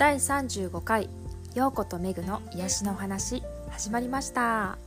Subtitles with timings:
[0.00, 1.10] 第35回
[1.54, 4.78] 「陽子とメグの癒しのお話」始まりました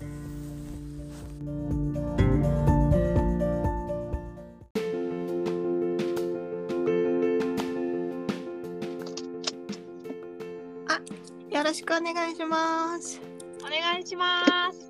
[11.52, 13.22] よろしくお願いします。
[13.60, 14.44] お願いしま
[14.74, 14.90] す。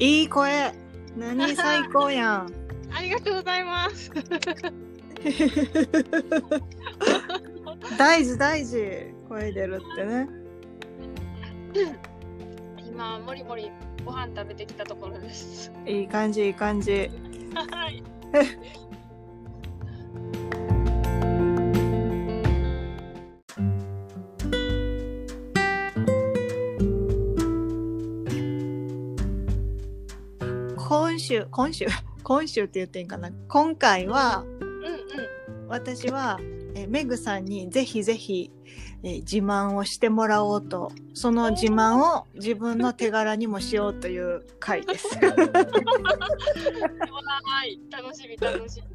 [0.00, 0.72] いい声。
[1.14, 2.50] 何最高やん。
[2.90, 4.10] ありがとうございます。
[7.98, 9.14] 大事大事。
[9.28, 10.28] 声出るってね。
[12.88, 13.70] 今もりもり
[14.04, 15.72] ご飯食べてきたところです。
[15.86, 17.10] いい感じいい感じ。
[17.54, 18.02] はい。
[30.88, 31.86] 今週今週
[32.22, 33.30] 今週って言っていいんかな。
[33.48, 35.68] 今回はうんうん。
[35.68, 36.38] 私は
[36.78, 38.50] えメグさんにぜひぜひ
[39.02, 45.08] え自慢をしてもらおうとその自慢を自分の手柄にもしようという回です。
[45.16, 45.24] は
[47.64, 47.80] い。
[47.90, 48.86] 楽しみ楽しみ。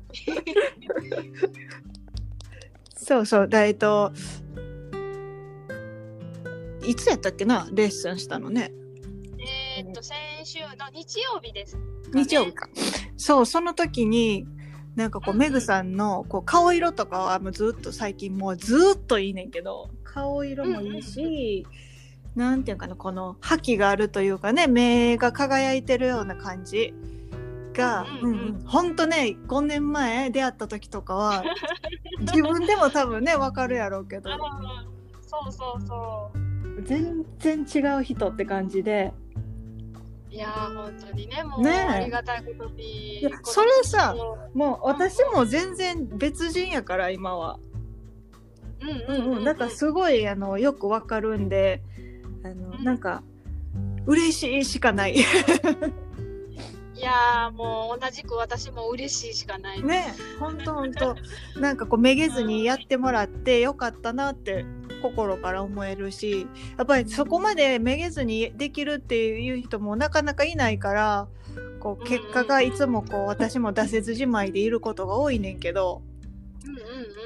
[2.95, 4.13] そうそうだえっと
[6.86, 7.67] いつやったっけな？
[7.72, 8.72] レッスンしたのね。
[9.78, 11.75] えーっと先週の日曜日です、
[12.13, 12.69] 日曜日か。
[13.17, 14.45] そう、その時に、
[14.95, 21.66] なんかこう、うんメグさんのこう顔色とかはもうずっと最近もうずっといいねんけど、顔色もいいし、
[22.36, 26.94] なんていうかな、この覇気があるというかね、目が輝いてるような感じ
[27.73, 28.64] が、ううんうん。
[28.66, 31.44] ほんとね、5年前出会った時とかは、
[32.22, 34.30] 自分でも多分ね、わかるやろうけど。
[35.22, 36.31] そうそうそ
[36.84, 39.31] 全然違う人って感じで、う。
[40.32, 43.22] いやー本当にねもうねえありがたいことに。
[43.44, 47.60] それさこもう私も全然別人やから、今は。
[48.82, 49.44] のうんうんうん、うん。
[49.44, 51.84] だからすごいあのよくわかるんで
[52.44, 53.24] あのうんなんか
[54.06, 55.18] 嬉しいしかない
[57.01, 59.81] いやーもう同じく私も嬉しいしかない。
[59.81, 61.16] ねほんとほんと
[61.59, 64.66] なんかこうめげずにやってもらってよかったなって
[65.01, 66.45] 心から思えるし
[66.78, 71.28] やっぱりそこまでめげずにできるっていう人もなかなかいないから
[71.79, 76.03] こう結果がいつもこう私も出せずじまいでいることが多いねんけど、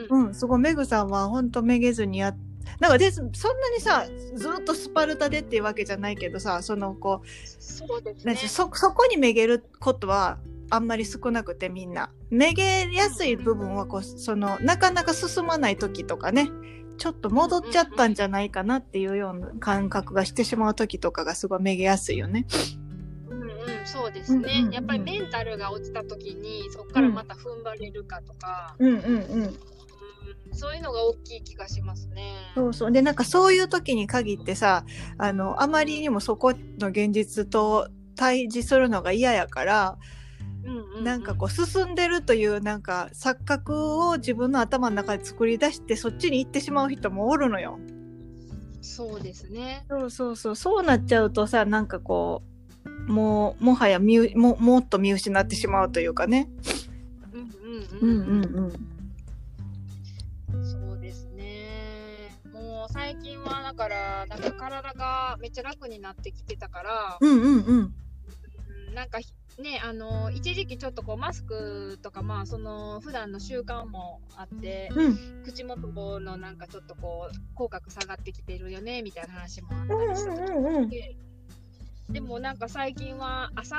[0.10, 0.28] うんうんうん。
[0.28, 2.38] うん、すごいメグさんはほんとめげずにやっ
[2.80, 3.32] なんかでそんな
[3.74, 4.06] にさ
[4.36, 8.16] ずっとスパルタでっていうわけじゃないけどさそのこうそうで。
[8.48, 16.50] そそこにめげることはあんまり少なくてみんなめげやすい部分はこうそのなかなか進まない時とかね
[16.98, 22.48] ちょっと戻っちゃったんじゃないかなっていうような感覚がしてしまう時とかがすごいめげやすいよね。
[23.30, 23.50] うんうん、
[23.86, 29.60] そうですね、うんうんうんやっぱりメンタルが落ちた時にそこからまた踏ん張れるかとか、うんうんうん。
[30.56, 32.52] うんそういうのが大きい気がしますね。
[32.56, 34.86] そうそうでなんかそういう時に限ってさ
[35.18, 39.98] あのあまりにもそこの現実と対峙するのが嫌やから
[40.64, 47.78] うんうんうんなんかこう進んでるというなんか錯覚を自分の頭の中で作り出してそっちに行ってしまう人もおるのよ。
[48.82, 49.86] そうですね。
[49.90, 52.44] そうそうそうそうなっちゃうとさなんかこ
[53.08, 56.50] うもうもはや見うももっと見失ってしまうというかね。
[57.34, 57.42] うん
[58.02, 58.46] うんうん。
[58.46, 58.72] うん。
[58.72, 58.95] そう
[62.96, 67.58] 最近はだからなんか体がめっちゃ楽になってきてたから、うんうんうん。
[67.68, 67.94] うん
[68.96, 69.20] なんか
[69.62, 74.90] ねあの一時期ちょっとこうマスクとかまあその普段の習慣もあって。
[74.96, 75.88] うん口元
[76.20, 80.90] のなんかちょっとこう口角下がってきてるよねみたいな話もあっうんたりした時うんうん。
[80.90, 81.16] で
[82.10, 83.76] でもなんか最近は朝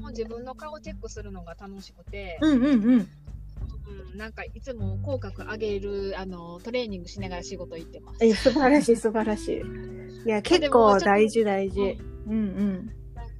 [0.00, 3.08] も自分の顔チェックするのが楽しくて、うんうんうん。
[3.86, 8.24] うん、なんかいつも口角上げるあのトレーニングしながら仕事行ってます。
[8.24, 9.62] え素晴らしい素晴らしい。
[10.26, 11.98] いや結構大事大事。
[12.26, 12.92] うんうん。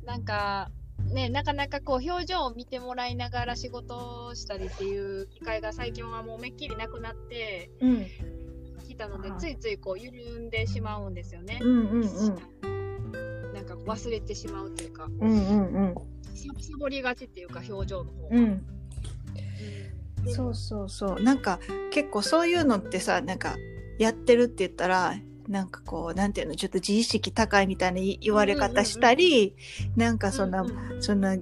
[0.05, 0.71] ななんか
[1.13, 8.07] ね、なかなかこう表情を見てもらいながら仕事をしたりっていう機会が最近はもうめっきりなくなってうん
[8.85, 11.59] きたのではいついついこう緩んでしまうんですよね。
[11.61, 13.53] うんうんうん。
[13.53, 15.95] なんか忘れてしまうというか、うんうんうん。
[16.35, 18.37] ササボりがちっていうか表情の方が。
[18.37, 18.45] うん。
[18.45, 18.67] うん
[20.33, 21.23] そうそうそう。
[21.23, 21.61] なんか
[21.91, 23.57] 結構そういうのってさなんか
[23.99, 25.15] やってるって言ったら
[25.49, 29.55] なんかこうなんていうのちょっと自意識高いみたいな言言われ方したり、
[29.97, 31.03] なんかそんな、うんうん。
[31.03, 31.37] そんな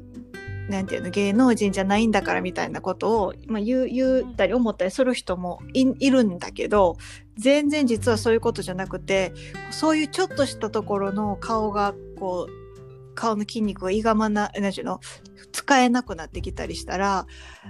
[0.69, 6.97] なんていうの芸能人じゃないんだからみたいなことを、まあ、言う言ったり思ったりする人もいいるんだけど
[7.37, 9.33] 全然実はそういうことじゃなくて
[9.71, 12.62] そういうちょっとしたところの顔がこう
[13.15, 15.01] 顔の筋肉がいがまななんていうの？
[15.53, 17.27] 使えなくなってきたりしたら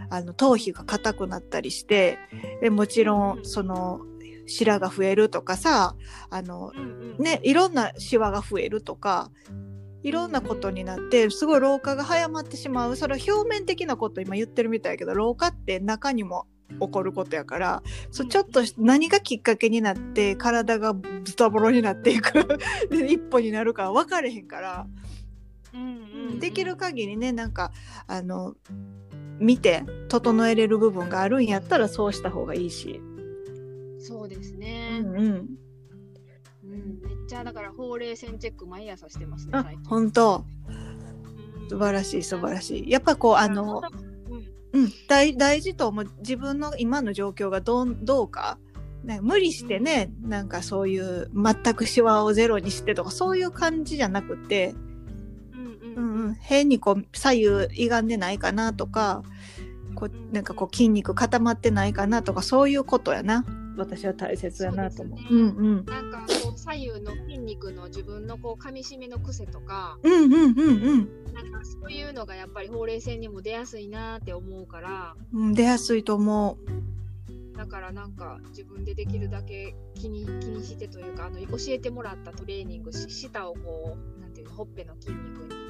[0.08, 2.18] あの頭皮が硬くなったりして
[2.60, 4.00] でもちろんその
[4.46, 5.96] 白が増えるとかさ
[6.30, 6.72] あの
[7.18, 9.30] ねいろんなシワが増えるとか
[10.02, 12.96] いろんなことになってすごい老化が早まってしまう。
[12.96, 16.46] それは表面的なこと今言ってるみたいやけど老化って中にも
[16.80, 22.58] 起こることやからそうちょっと何がきっかけになって体がズタボロになっていく。
[22.90, 24.86] 一歩になるか分かれへんから。
[25.74, 26.40] うんうんうん。
[26.40, 27.72] できる限りねなんか
[28.06, 28.54] あの
[29.38, 33.00] 見て整えれる部分があるんやったらそうした方がいいし。
[33.98, 35.48] そうですうね、んうん、うん。
[37.02, 39.52] めっちゃだからほうれい線チェック毎朝してますね
[39.86, 40.44] 本当。
[40.68, 41.68] うん。
[41.68, 42.90] 素晴らしい素晴らしい。
[42.90, 43.82] やっぱこうあの、
[44.72, 44.82] うん。
[44.82, 48.58] うん、大大事と思う自分の今の状況がどうどうか。
[49.04, 54.76] ね、無理してね、なんかそういう全くシワをゼロにしてとかそういう感じじゃなくて、
[55.96, 56.34] うんうん。
[56.34, 59.22] 変にこう左右歪んでないかなとか
[59.94, 63.44] こうなんかこう筋肉固まってないかなとかそういうことやな。
[63.74, 65.18] 私は大切やなと思う。
[65.18, 65.84] そうねうんうん。
[65.86, 71.22] なんかこう左右の筋肉の自分のこう噛み締めの癖とかうんうんうんうん。
[71.32, 76.58] なんかそういうのがやっぱりほうれい線にも出やすいなって思うからうん出やすいと思
[77.56, 85.61] だからなんか自分でできるだけ気に気にしてというかあの教えてもらったトレーニングし舌をこうなんていうのほっぺの筋肉に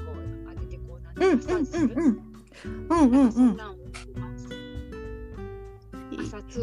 [1.16, 1.56] うなんてう。
[1.56, 2.18] うんいうんうん。
[2.88, 3.56] うんうんうん。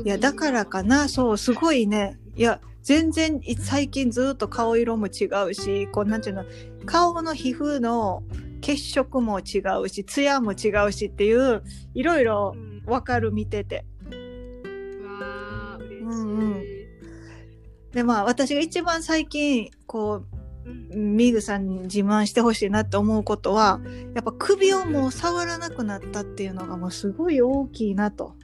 [0.05, 1.09] いやだからかな。
[1.09, 2.19] そうすごいね。
[2.35, 6.45] いや全然い最近ずっと顔色も違うしこうなんていうの
[6.85, 8.23] 顔の皮膚の
[8.61, 11.63] 血色も違うしツヤも違うしっていう
[11.93, 13.85] いろいろうんわかる見てて。
[14.09, 14.19] うん。
[16.37, 16.63] うん
[17.91, 23.79] でまあ私が一番最近こうんうミグさんに自慢してほしいなって思うことは
[24.13, 28.35] やっぱ首をもう触らなくなったっていうのがもうすごい大きいなと。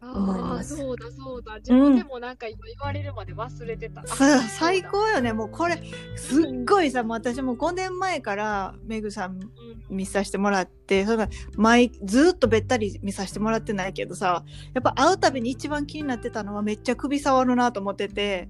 [0.00, 1.56] 思いああますそうだそうだ。
[1.56, 5.32] 自分でもなんか今言われるまで忘れてた、さあ最高よね。
[5.32, 5.82] もうこれ
[6.16, 9.42] すっごいさもう私も5年前からメグさんうん。
[9.90, 11.26] 見させてもらってその
[11.56, 14.44] 毎ずっとべったり見させてもらってないけどさ
[14.74, 18.48] やっぱ会うたびに一番気になってたのはめっちゃ首触るなと思ってて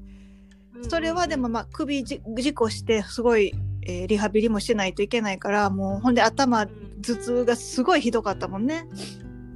[0.89, 8.87] それはでもまあ首じ事故してすごい、えーリハビリもしないといけないからもうほんで頭頭痛がすごいひどかったもんね。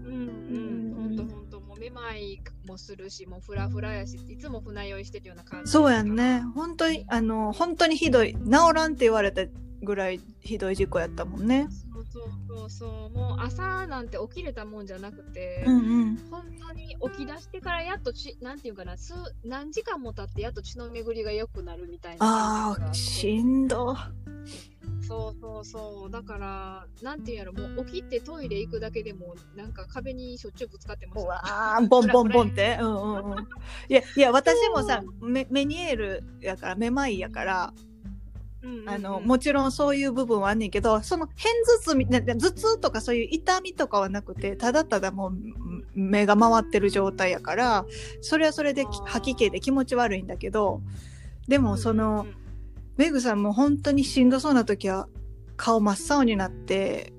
[0.05, 1.17] うんうんほん。
[1.17, 6.43] とほんともうめまいもするしもうフラフラやしいつも船酔いしてるような感じそうやんね。
[6.55, 8.35] 本当にあの本当にひどい。
[8.35, 8.41] 治
[8.75, 9.43] らんって言われた
[9.83, 11.67] ぐらいひどい事故やったもんね。
[11.69, 11.92] そうそう
[12.49, 19.15] そうそうもう朝なんて起きれたもんじゃなくて、うんうん本当に起き出してからやっとちなんていうかな数
[19.45, 23.97] 何時間も経ってやっと血の巡りが良くなるみたいなあしんど。
[25.07, 31.43] そうそうそうだからなんていうんやろもう起きてトイレ行くだけでもなんか壁にしょっちゅうぶつかってまうすわ
[31.77, 32.79] あ、ボンボンボンって。
[32.81, 33.39] うんうんうん。
[33.89, 37.92] いや、いや、私もさ、メメニエールやから、めまいやから、うん
[38.87, 41.49] あの、もちろんそういう部分はあんねんけど、その片
[41.79, 45.33] 頭痛み、な頭痛とかそういう痛みとかはなくて、ただただもう
[45.95, 47.87] 目が回ってる状態やから、
[48.21, 50.81] それはそれで吐き気で気持ち悪いんだけど、
[51.49, 52.27] でもその、
[52.97, 55.09] メグさんも本当にしんどそうな時は
[55.57, 57.13] 顔真っ青になって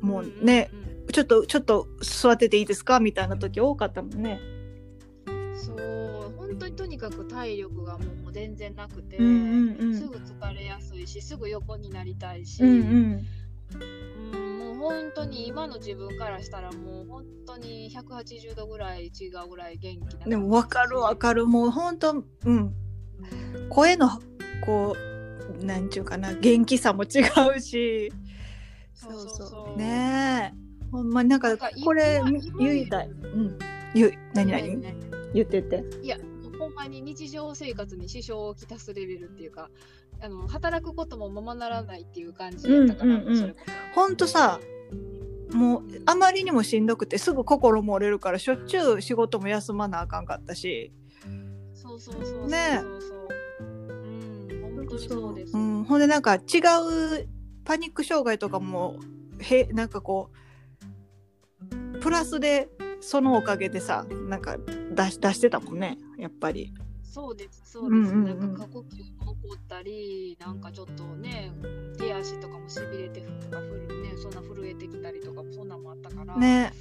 [0.00, 0.70] もうね、
[1.12, 3.00] ちょっとちょっと座ってていいですか？
[3.00, 4.40] みたいな時多かったもんね。
[5.54, 9.94] そう本当にとにかく体力がもう全然なくて、うんうんうん。
[9.94, 13.26] すぐ疲れやすいしすぐ横になりたいし、うんうん。
[14.32, 21.46] うんもう本当に今の自分からしたらもう本当に180度ぐらい違うぐらい元気なでも分かる分かる。
[21.46, 22.24] もう本当うん。
[22.44, 22.74] うん
[23.68, 24.08] 声の
[24.64, 24.96] こ
[25.60, 26.34] うなんちゅうかな。
[26.34, 27.06] 元気さも違
[27.56, 28.12] うし。
[28.94, 30.90] そうそうねえ。
[30.90, 32.22] ほんまになんかこれ
[32.58, 33.08] 言いたい。
[33.08, 33.58] うん。
[34.34, 34.76] 何何？
[34.76, 34.94] ね
[35.34, 35.84] 言ってて。
[36.02, 36.16] いや
[36.78, 39.70] まに日常生活に支障をきたすレベルっていうか
[40.20, 43.38] あの働くこともままならないっていう感じだったから、うんうんうん。
[43.38, 43.58] それこ
[43.94, 44.60] ほんとさ
[45.52, 50.92] もうあまりにもしんどくてすぐ心も折れるからしょっちゅう仕事も休まなあかんかったし。
[51.74, 52.80] そそうそうそうそうね。
[52.82, 52.88] そ
[54.96, 56.40] うそうです、うん、ほんでなんか違う
[57.64, 58.96] パニック障害とかも
[59.38, 60.30] へなんかこ
[61.60, 62.68] うプラスで
[63.00, 64.56] そのおかげでさなんか
[64.94, 66.74] 出し出してたもんねやっぱり。
[67.02, 71.50] そうですそうです、うんうんうんなんか過呼吸も起こったりなんかちょっとね
[71.98, 76.72] 手足とかもしびれてふがふるねそんな震えてきたりとかもそんなんもあったからね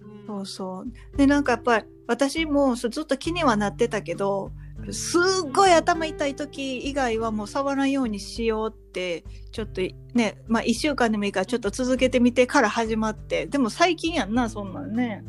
[0.00, 1.16] うんそうそう。
[1.18, 4.52] でなんかやっぱり私もずっと気にはなってたけど
[4.90, 9.80] すっごい頭痛い時以外はもう触らんようにしようってちょっと
[10.14, 15.24] ねまあ1週間でもいいからちょっと続けてみてから始まってでも最近やんなそんなんね。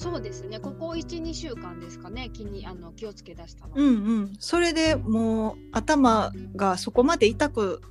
[0.00, 0.58] そうですね。
[0.60, 2.30] ここ12週間ですかね。
[2.32, 3.90] 気にあの気をつけ出したの、うんう
[4.22, 4.32] ん。
[4.38, 7.82] それでもう頭がそこまで痛く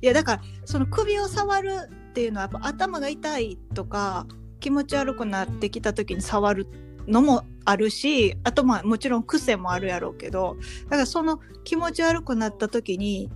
[0.00, 1.74] いやだからその首を触る
[2.10, 4.26] っていうのはやっぱ頭が痛いとか
[4.60, 6.66] 気持ち悪くなってきた時に触る
[7.06, 13.30] のもあるしあとまあもちろん癖もあるやろうけどだからその気持ち悪くなった時に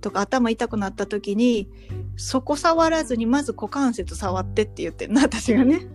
[0.00, 1.68] とか頭痛くなった時に
[2.16, 5.86] そこ触らずにまず股関節触ってって言ってんな私がね。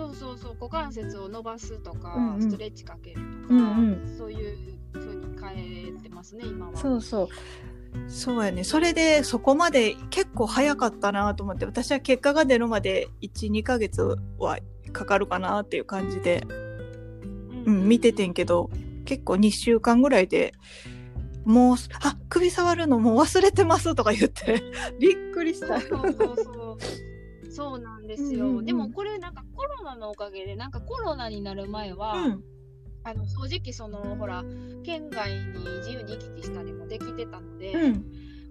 [0.00, 2.42] そうそうそう股関節を伸ばすとか、うんうん。
[2.42, 6.76] ストレッチかけるとか、うんうそういう風に変えてますね今は。
[6.76, 7.28] そうそう。
[8.08, 8.64] そうやね。
[8.64, 14.58] それでそこまで結構早かったなと思って私は結果が出るまで12ヶ月は
[14.92, 16.46] かかるかなっていう感じで、
[17.66, 18.70] うん、見ててんけど
[19.04, 20.52] 結構2週間ぐらいで
[21.44, 24.62] もうあ首触るのもう忘れてますとか言って
[24.98, 25.80] びっくりした。
[25.80, 27.09] そうそうそう
[27.60, 28.64] そうなんですよ、うんうんうん。
[28.64, 32.44] でもこれなんかコロナのおかげでなんかコロナになる前は、うん。
[33.02, 34.44] あの正直そのほら
[34.84, 38.04] 県外に自由に行き来したりもできてたので、うん、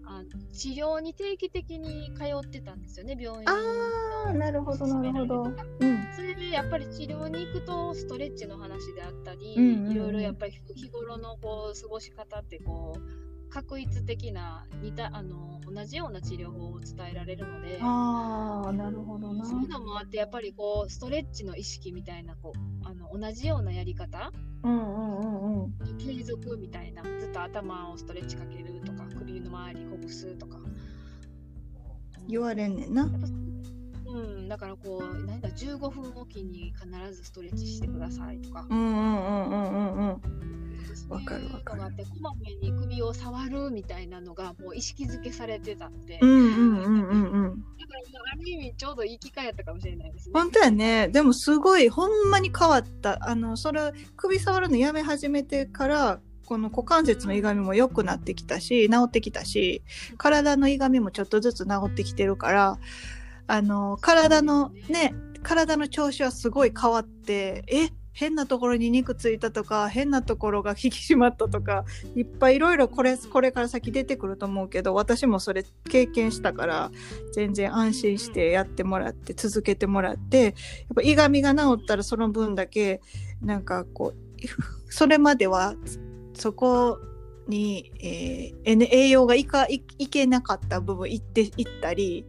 [0.05, 0.23] あ
[0.53, 5.43] 治療に定期的に通ってたんですよね病院あーなるほどなるほど。
[5.43, 6.07] うん。
[6.15, 9.91] それでやっぱり治療に行くとストレッチの話であったり、うんうんうん。
[9.91, 19.45] いろいろやっぱり日頃のこう過ごし方ってこう確一的な似たあの同じような治療法を伝えられるのでああなるほどな。
[19.45, 24.31] そういうのもあってやっぱりこうストレッチの意識みたいなこうあの同じようなやり方
[24.63, 25.97] うんうんうんうん。
[25.97, 30.57] 継続みたいなずっと頭をストレッチかけるとか首の周りほぐすとか。
[32.27, 33.09] 言われんねんな。
[34.05, 38.65] うん、だからこう、なんだ、15分おきに必ずストレッチしてくださいとか。
[38.69, 40.58] うんうんうんうんうんうん。
[41.09, 47.65] わかるわかるって、こまめに首を触るみたいなのがもう意識づけされてたんで、うんうんうんうんうん。
[47.79, 50.33] だからある意味ちょうどいい機会やったかもしれないですね。
[50.33, 51.07] 本当やね。
[51.09, 53.17] でもすごい、ほんまに変わった。
[53.27, 59.83] あの、それ、首触るのやめ始めてから、この股関節の歪みも良くなってきたし、治ってきたし、
[60.17, 62.79] 体の歪みもちょっとずつ治ってきてるから、
[63.45, 67.89] あの、体のね、体の調子はすごい変わって、え
[68.19, 71.85] 変なところに肉ついたとか、変なところが引き締まったとか、
[72.17, 76.91] いっぱいいろいろこれ、これから先出てくると思うけど、私もそれ経験したから、
[77.31, 80.53] 全然安心してやってもらって、続けてもらって、やっ
[80.95, 82.99] ぱいがみが治ったらその分だけ、
[83.41, 85.75] なんかこう、それまでは、
[86.33, 86.99] そこ
[87.47, 92.25] に、えー栄養がいかいけなかった部分いっていったり、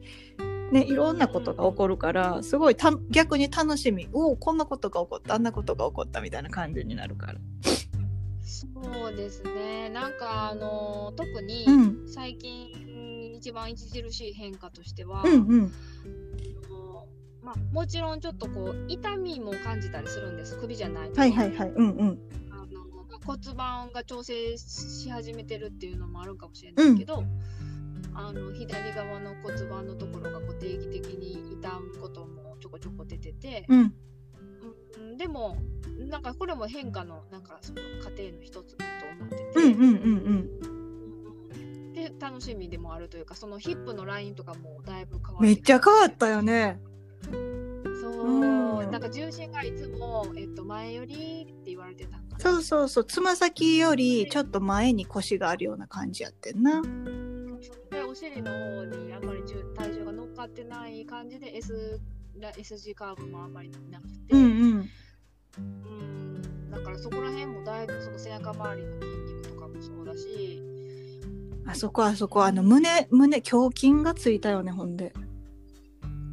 [0.70, 4.08] ね、いろんなことが起こるからすごいた逆に楽しみ。
[4.12, 5.34] おおこんなことが起こった。
[5.34, 7.34] あんなことが起こったみたいな感じになるから。
[8.42, 8.66] そ
[9.12, 9.88] うですね。
[9.90, 12.08] なんかあの特にうん。
[12.08, 15.72] 最近一番著しい変化としては、うんうん。
[17.42, 20.58] まあ、もちろんちょっとこう痛みも感じたりするんです。
[20.58, 21.20] 首じゃないと。
[21.20, 21.70] はいはいはい。
[21.70, 22.18] うんうん。
[22.50, 22.66] あの
[23.24, 27.24] 骨盤が調整し始めてるっていうのもあるかもしれないけど、
[28.14, 33.80] あの左側の骨盤のところがこう定期的に痛むこともちょこちょこ出てて、うん。
[33.80, 33.94] うん
[35.16, 35.56] でも
[36.08, 40.50] なんかこれも変化のなんかその過程の一つだと思ってて、うんうんうんうん。
[41.54, 41.92] うん。
[41.92, 46.80] で楽しみでもあるというかそのヒップのラインとかもだいぶ変わってめっちゃ変わったよよね。
[48.00, 48.90] そう、うん。
[48.90, 56.82] なんか重心がいつも、えっと、前よりって言われてたんかなそうそうそうつま先よりちょっと前に腰があるような感じやってんな。
[56.82, 56.88] で
[58.10, 62.00] お尻の方にあんまり重体重が乗っかってない感じで S,
[62.40, 64.90] ラ S 字カーブもあんまりなくて、うんうん。
[65.58, 66.70] うん。
[66.72, 70.60] だからそこら辺もだいぶその背中周りの筋肉とかもそうだし。
[71.66, 75.12] あそこあそこあの胸胸胸筋がついたよねほんで。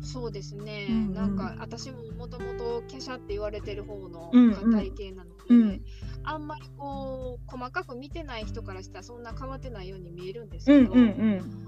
[0.01, 5.81] そうですね、うんうんなんか私ももともと華奢って言われてる方のうんうん体型なので、うん
[6.24, 11.67] あんまりこう細かく見てない人からしたらそんな変わってないように見えるんですけど、うんうんうん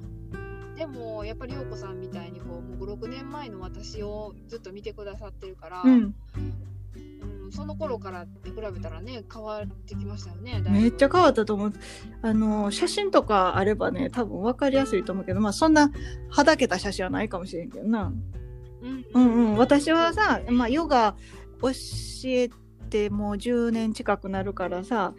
[0.79, 6.15] でもやっぱり陽子さんみたいにこうもう56年前の私をずっと見てくださってるから、うんうん
[7.51, 11.73] その頃からに比べたらね変わってきましたよねめっちゃ変わったと思う。
[12.21, 15.89] あの、写真とかあればね、多分分かりやすいと思うけど、まあそんな
[16.29, 18.13] はだけた写真はないかもしれんけどな。
[18.83, 19.57] うんうんうん。
[19.57, 21.15] 私はさ、まあヨガ
[21.59, 21.69] 教
[22.25, 22.49] え
[22.91, 25.15] てもう10年近くなるからさ、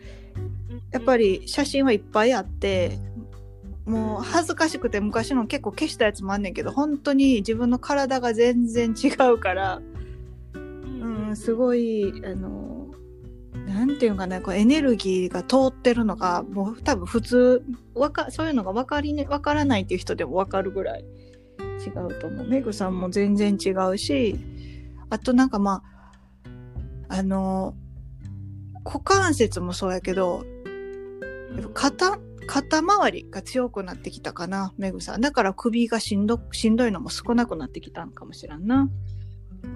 [0.93, 2.99] やっぱり写真はいっぱいあって、
[3.87, 9.81] もう恥ずかしくて昔の結構消したやつもあんねんけど、本当に自分の体が全然違うから、
[10.55, 10.59] う
[11.33, 12.89] ん、すいごい、あの、
[13.67, 21.05] なんていうのかな、こうエネルギーが通ってるのが、もう多分普通、わか、そういうのが分かりね、分からないっていう人でも分かるぐらい
[21.85, 22.47] 違うと思う。
[22.47, 24.37] メグさんも全然違うし、
[25.09, 25.83] あとなんかま
[27.09, 27.75] あ、あの
[28.85, 30.45] 股関節もそうやけど
[31.75, 32.19] 肩
[32.51, 38.91] 肩周りが強くなってきたかなめぐさんだから首がしんどしんどいのも少なくなってきたんかもしらんな。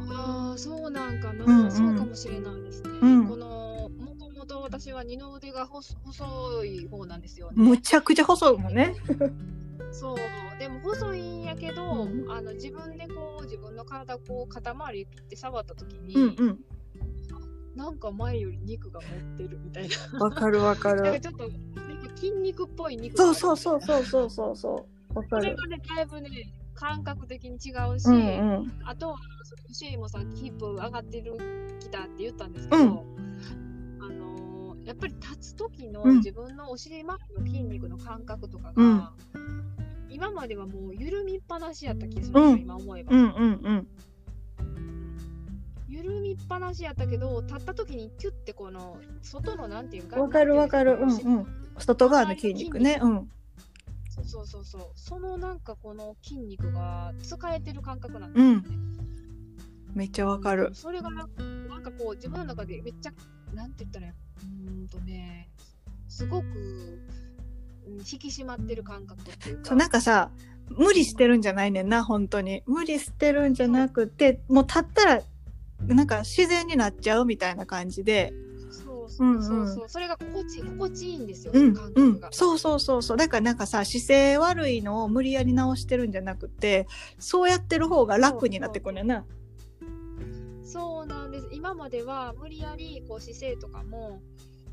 [0.08, 2.90] ああそうなんかな、うんうんそうかもしれないですね。
[3.00, 7.54] うんこのもともと私は二の腕が細細い方なんですよね。
[7.56, 8.96] むちゃくちゃ細いもんね。
[9.92, 10.16] そう
[10.58, 16.58] でも細いんやけど、うんあの自分でこう自分の体こう肩周りって触った時に、うんうん。
[17.76, 20.18] なんか前より肉が持ってるみたいな。
[20.18, 21.02] わかるわかる。
[21.02, 21.50] なんかちょっと
[22.16, 25.18] 筋肉っぽい肉そうそうそうそうそうそうそう。
[25.18, 25.42] わかる。
[25.42, 26.30] それがねだいぶね
[26.74, 28.72] 感覚的に違うし、うんうん。
[28.84, 29.16] あとは
[29.72, 31.36] シーもさっきヒップ上がってる
[31.80, 32.88] きたって言ったんですけど、うん
[34.00, 39.08] あのーやっぱり立つ時のうん自分のお尻周りの筋肉の感覚とかが、うん
[40.10, 43.88] 今まではもう緩みっぱなしやった気がするうん今思えば、うんうんうん。
[45.94, 50.98] 緩みっぱなしやったけど立った時にキュッてこの外のなんていうかわかるわかる。
[51.00, 51.46] うんうんうん。
[51.78, 52.98] 外側の筋肉ね。
[53.00, 53.28] うん。
[54.08, 58.62] そうそうそうそうそのなんかこの筋肉が使えてる感覚なんですよね、
[59.92, 60.70] めっちゃわかる。
[60.72, 63.12] それがなんかこう自分の中でめっちゃ
[63.52, 65.48] なんて言ったらうーんとね
[66.08, 66.46] すごく、
[67.86, 70.30] うん、引き締まってる感覚っていうかそうなんかさ、
[70.70, 72.62] 無理してるんじゃないねんな、本当に。
[72.66, 75.22] 無理してるんじゃなくて、もう立ったら、
[75.88, 78.32] なんか自然になっちゃうみたいな感じで。
[78.70, 82.20] そうそうそううんそううそれが心地心地いいんですよ、うん感うん。
[82.30, 83.16] そうそうそうそう。
[83.16, 86.86] だからなんかさ、姿勢悪いのを無理やり直してるんじゃなくて、
[87.18, 89.24] そうやってる方が楽になってくるねんな。
[90.64, 94.20] そうなんです今までは無理やりこう姿勢とかも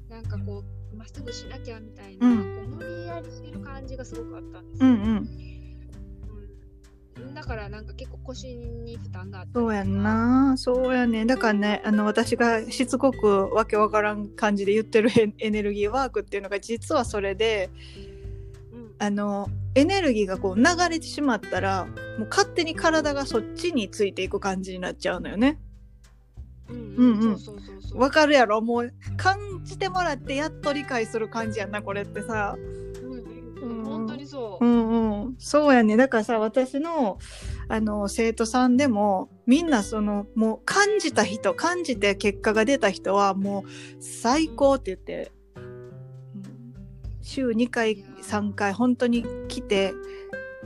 [0.09, 0.63] なんかこ
[0.93, 5.29] うまっすぐしなきゃみたいな、うんこう無理やりしてる感じがすごくあったんですよ、うんうん。
[7.27, 10.55] うんだからなんか結構腰に負担があったそうやんな。
[10.57, 11.27] そうやねん。
[11.27, 17.69] だからね、あの、私がしつこくわけわからん感じで言ってるエエネルギーワークっていうのが実はそれで、
[18.73, 21.85] うんあの、エネルギーがこう流れてしまったら、
[22.17, 25.59] もう勝手に体がそっちについていく感じになっちゃうのよね。
[26.69, 27.37] うんうん
[27.95, 32.55] わかるやろもう感じてもらってやっと理解する感じやんな、これってさ。
[34.23, 35.35] うんうんうん本当にそうう、んうん。
[35.39, 35.97] そうやね。
[35.97, 37.17] だからさ、私の、
[37.67, 46.43] あの、生徒さんでも、みんなその、もう感じた人、感じて結果が出た人は、もう最高って言って、うん
[47.21, 49.93] 週2回、3回、本当に来て、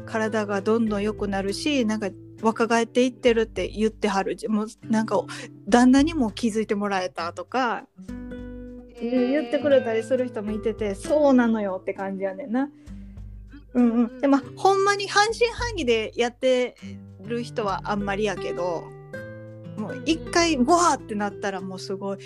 [0.05, 2.09] 体がどんどん良くなるし、なんか、
[2.41, 4.37] 若返っていってるって言ってはる。
[4.49, 5.21] もう、なんか、
[5.67, 7.87] 旦那にも気づいてもらえたとか、
[9.01, 12.69] 言ってくれたりする人もいてて、そうなのよって感じやねんな。
[13.75, 16.75] うんうん、でまあほんまに半信半疑でやって
[17.23, 18.85] る人はあんまりやけど
[19.77, 22.17] もう一回わーってなったらもうすごい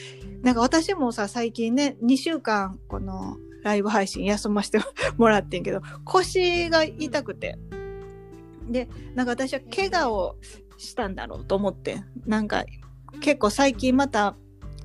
[0.44, 4.80] なんか私もさ最近ね2週間このライブ配信休ませて
[5.18, 7.58] もらってんけど腰が痛くて。
[8.70, 10.36] でなんか私は怪我を
[10.78, 12.66] したんだろうと思ってなんか
[13.20, 14.36] 結構最近また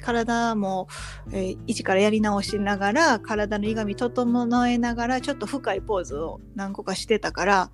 [0.05, 0.87] 体も、
[1.33, 7.71] えー一からやり直しながら体の歪み整えながらちょっと深いポーズを何個かしてたから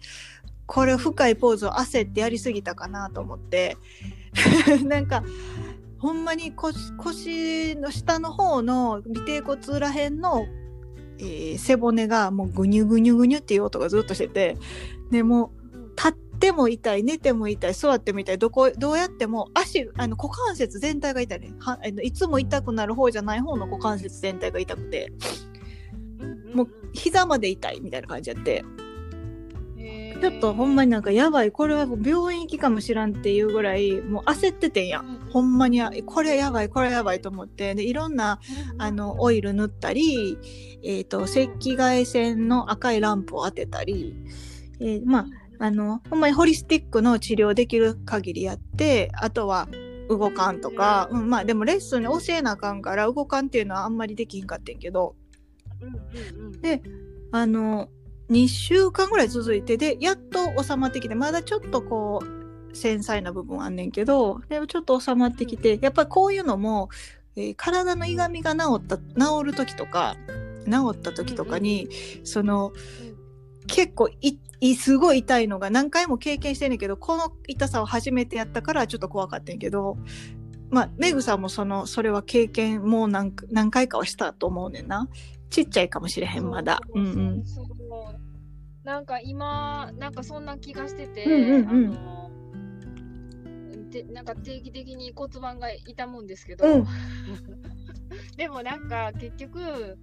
[0.66, 3.76] これ深いポーズを焦ってやりすぎたかなと思って。
[4.86, 5.24] なんか
[5.98, 10.46] ほんまに腰腰の下の方の尾てい骨らへんの、
[11.18, 14.56] えー背骨がもうぐにゅぐにゅぐにゅっていう音がずっとしてて
[15.10, 15.52] でも
[15.96, 25.12] 立っても痛い寝ても痛い座っても痛いどこどうやっても足あの股関節全体が痛いねはあのいつも痛くなる方じゃない方の股関節全体が痛くて。
[26.54, 28.64] もう膝まで痛いみたいな感じやって。
[30.20, 31.50] ちょっとほんまにになんかやばい。
[31.50, 35.02] これは病院行きかもしらんっていうぐらいもう焦っててんや。
[35.30, 37.74] ほんまにあこれやばいこれやばいと思って。
[37.74, 38.38] でいろんな
[38.76, 40.36] あのオイル塗ったり、
[40.82, 44.14] えー、と赤外線の赤いランプを当てたり、
[44.80, 45.26] えーまあ
[45.60, 49.68] あのほんまにホリスティックの治療できる限りやってあとは
[50.08, 55.14] 動かんとか、うん、まあでもレッスンに教えなあかんから動かんっていうのはあんまりできひんかってんけど。
[56.60, 56.82] で
[57.32, 57.88] あの
[58.30, 66.88] 2週間ぐらい続いてでやっと収まってきてまだちょっとこう繊細な部分はあんねんけどでもちょっと収まってきてやっぱりこういうのも、
[67.36, 69.02] えー体の歪みが治った治
[69.44, 70.16] る時とか
[70.66, 71.88] 治った時とかに、
[72.24, 72.72] その
[73.70, 79.96] 結構いいすごい痛いのが何回も経験してんねんけどこの痛さを初めてやったからちょっと怖かったんやけど
[80.70, 85.08] まあメグさんもそのそれは経験もう何何回かはしたと思うねんな。
[85.50, 86.80] ちっちゃいかもしれへんまだ。
[86.94, 87.44] うんうん。
[88.84, 91.96] なんか今なんかそんな気がしてて、うんうんうん。
[91.96, 92.30] あの
[93.74, 96.86] うんてなんか定期的に骨盤が痛むんですけど、うん。
[98.38, 99.98] でもなんか結局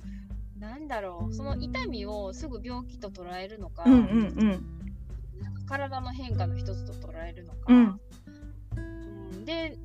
[0.60, 4.50] なんだろうその痛みをすぐ病気と捉えるのか,、うんうんうん。
[5.41, 8.02] なんか体の変化の一つと捉えるのか、うん。
[8.76, 9.78] うんで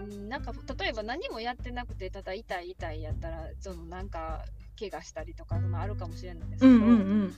[0.00, 4.44] うんなんか例えば何もやってなくてただ痛い痛いやったらそのなんか
[4.78, 7.34] 怪我したりとかそのあるかもしれないんですけど、うんうん。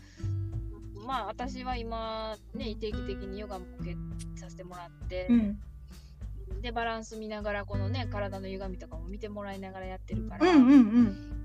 [1.07, 3.97] まあ私は今ね定期的にヨガも受け
[4.41, 5.59] させてもらって、うん。
[6.61, 11.38] でバランス見ながらこのね体の歪みとかも見てもらいながらやってるから、うんうんうん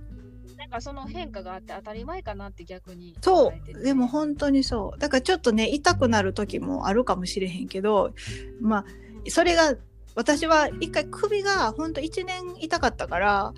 [0.57, 3.79] なんかその変化があって当たり前かなって逆にそ捉えてて。
[3.79, 4.99] うでも本当にそう。
[4.99, 8.13] だからちょっとね痛くなる時もあるかもしれへんけど
[8.61, 8.85] まあ
[9.29, 9.75] それが
[10.15, 13.53] 私は一回首が本当1年痛かったから、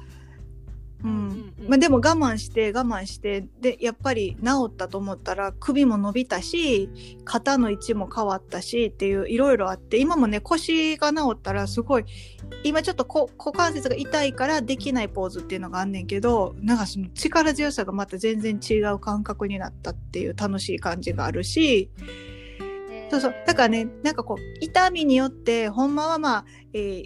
[1.05, 6.89] うんまあ、でも我慢して我慢してでやっぱり治ったと思ったら首も伸びたし
[7.23, 12.05] 肩の位置も変わったしっていういろいろあって今もね腰が治ったらすごい
[12.63, 21.91] 今ちょっとこ股関節が痛いからできないポーズっていうのがあんねんけどなんかその力強さがまた全然違う感覚になったっていう楽しい感じがあるし。
[22.89, 23.35] ねそうそう。
[23.45, 27.03] だからね、なんかこう、痛みによって、ほんまはまあ、え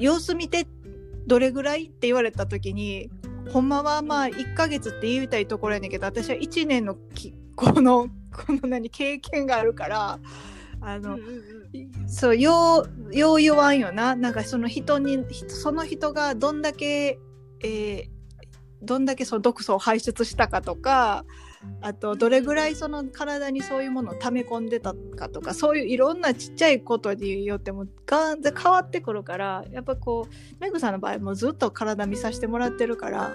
[0.00, 0.66] 様子見て、
[1.26, 3.10] どれぐらいって言われた時に、
[3.52, 10.18] ほんまはまあ、1ヶ月って言いたいところやねんけど、私は1年のき、 この、この何、経験があるから、
[10.80, 14.16] あの、うんうんうんそう、よう、よう言わんよな。
[14.16, 17.18] なんかその人に、ひその人がどんだけ、
[17.62, 18.20] えー
[18.82, 21.24] どんだけその毒素を排出したかとか、
[21.82, 33.32] あとどれぐらいその体にそういうものを溜め込んでたかとかそういういろんなちっちゃいことによってもガーンって変わってくるからやっぱこうメグさんの場合もずっと体見させてもらってるから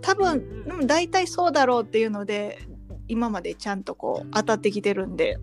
[0.00, 2.58] 多分うん大体そうだろうっていうので
[3.06, 5.38] 今までちゃんとこう当たってきてるんで、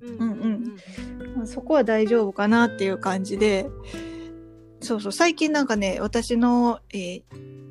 [0.00, 3.66] うんうんそこは大丈夫かなっていう感じで。
[4.80, 5.12] そうそう。
[5.12, 7.22] 最近なんかね私の、えー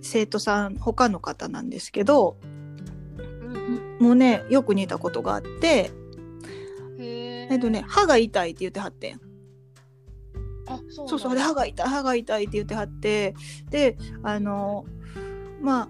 [0.03, 2.37] 生徒さん他の方なんですけど
[4.03, 5.91] もうねよく似たことがあって。
[6.99, 9.21] へえっとね、歯が痛いって言ってはってん。
[10.67, 13.33] あそうそうそう、で、歯が痛い、歯が痛いって言ってはって、
[13.69, 14.85] で、あの、
[15.61, 15.87] まあ、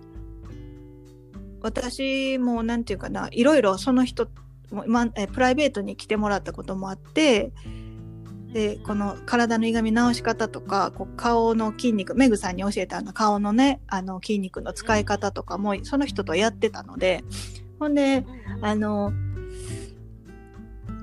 [1.61, 4.27] 私もなんていうかな、いろいろその人、
[4.71, 7.51] もまえプライベートに来てもらったこともあって、
[8.53, 17.23] で、この体の歪み直し方とか、こう顔の筋肉、メグさんに教えたあの顔のね、あの筋肉の使い方とかも、その人とやってたので、
[17.83, 18.25] ほんで、
[18.61, 19.11] あの、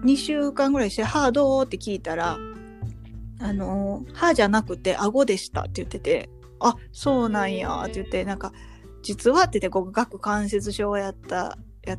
[0.04, 1.64] 2週間ぐらいして、歯どう？
[1.66, 2.38] って聞いたら、
[3.38, 8.52] あの、歯じゃなくて顎でしたって言ってて、あ、そうなんやって言って、なんか、
[9.02, 9.42] 実は？
[9.42, 11.98] って言って、こう、顎関節症やった、や、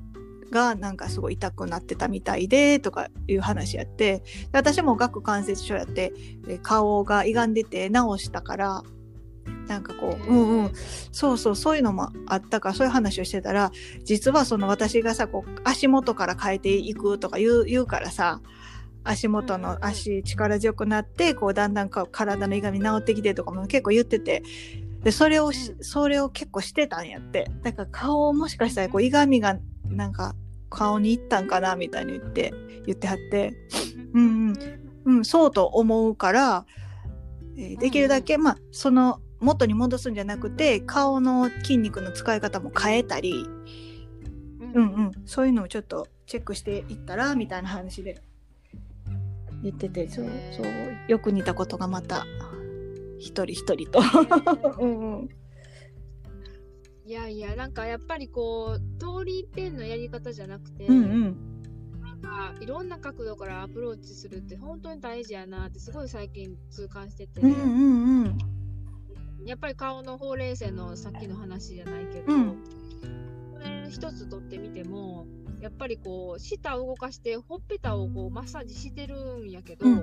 [0.51, 6.11] が、なんかすごい痛くなってたみたいで、とかいう話やって、で私も顎関節症やって、
[6.47, 8.83] で顔が歪んでて直したから、
[9.67, 10.71] なんかこう、うんうん、
[11.11, 13.71] そうそう、そういうのもあったから、そういう話をしてたら、
[14.03, 18.41] 実はその私がさ、こう、足元から変えていくとか言う、言うからさ、
[19.03, 24.43] 足元の足力強くなって、こう、だんだんか体の歪み治ってきてとかも結構言ってて、
[25.03, 27.49] で、それをし、それを結構してたんやって。
[27.63, 29.57] だから顔もしかしたら、こう、歪みが、
[29.89, 30.35] なんか、
[30.69, 32.53] 顔に行ったんかな、みたいに言って、
[32.85, 33.53] 言ってはって、
[34.13, 34.81] うんうん。
[35.03, 36.65] うん、そうと思うから、
[37.57, 43.45] えーできるだけ、まあ、その、元に戻すんじゃなくて、顔の筋肉の使い方も変えたり、
[44.73, 48.21] うんうん、そういうのをちょっとチェックしていったら、みたいな話で
[49.63, 50.65] 言ってて、そう、そう、
[51.07, 52.25] よく似たことがまた、
[53.19, 53.99] 一人一人と。
[54.79, 55.29] うんうん。
[57.05, 62.01] いやいやなんかやっぱりこう通り一遍のやり方じゃなくて、うんうん。
[62.01, 68.37] なんかいろんな角度からアプローチするって本当に大事やなってすごい最近痛感してて、うんうんうん。
[69.45, 72.63] やっぱり顔のほうれい線のさっきの話じゃないけど、うん。
[73.53, 75.25] これ一つ取ってみても
[75.61, 79.95] やっぱりこう舌を動かしてほっぺたをこうマッサージしてるんやけど、うう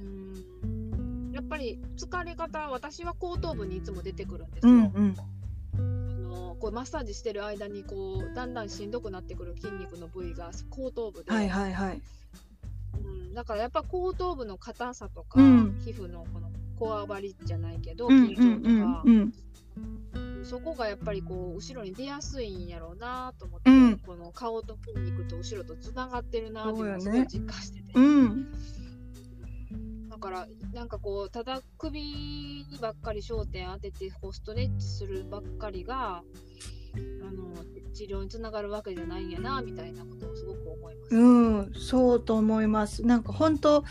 [0.00, 0.34] ん
[1.30, 1.32] ん。
[1.32, 4.72] やっぱり疲れ方私は後頭部にいつも出てくるんですよ。
[4.72, 5.16] うんうん。
[5.74, 12.02] あのこうマッサージしてる間にこうだんだんしんどくなってくる筋肉の部位が後頭部で、はいはいはい。
[13.02, 15.80] うん、だからやっぱ後頭部の硬さとか、うん。
[15.84, 16.50] 皮膚のこの
[16.80, 20.44] こわばりじゃないけど緊張とかん、うん。
[20.44, 27.92] そこがやっぱりこう後ろに出やすいんやろうなと思って、うんこの顔と筋肉と後ろとつながってるなっていうのを実感してて、
[30.08, 36.22] だからなんかこうただ首にばっかり焦点当ててこうストレッチするばっかりが
[36.96, 37.54] あの
[37.92, 41.14] 治療につながるわけじゃないんやなみたいなことをすごく思います。
[41.14, 43.04] うん、そうと思います。
[43.04, 43.84] なんか本当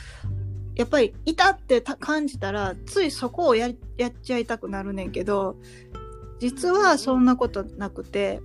[0.79, 5.57] やっぱりいたって感じたらついそこをややっちゃいたくなるねんけど
[6.39, 8.41] 実はそんなことなくて。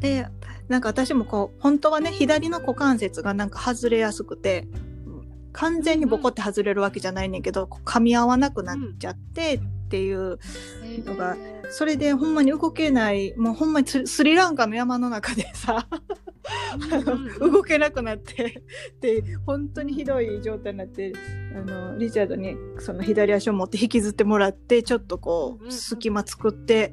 [0.00, 0.26] で
[0.68, 4.66] なんか私もこう本当はね左の股関節がなんか外れやすくて
[5.52, 10.38] 完全にボコって外れるわけじゃないねんけど、噛み合わなくなっちゃってっていう
[11.04, 11.36] のが
[11.72, 15.88] それでほんまに動けないもうほんまにススリランカの山の中でさ
[17.40, 18.62] 動けなくなって
[19.00, 21.14] で本当にひどい状態になって
[21.56, 26.92] あのリチャードにその左足を持って引きずってもらってちょっとこう隙間作って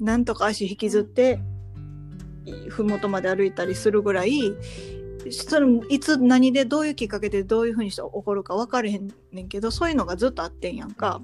[0.00, 1.38] なんとか足引きずって
[2.68, 4.40] 麓まで歩いたりするぐらい
[5.30, 11.22] それいつ何でどういうきっかけでどういうふうにして起こるか分かれへんねんけどそういうのがずっとあってんやんか。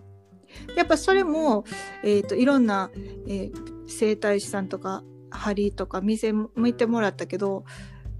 [0.76, 1.64] やっぱそれも、
[2.02, 2.90] えー、といろんな、
[3.26, 7.64] えー整体師さんとか針とか店向いてもらったけど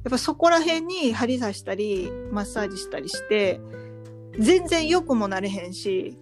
[0.04, 3.60] やっぱそこら辺に針刺したりマッサージしたりして
[4.38, 6.18] 全然良くもなれへんし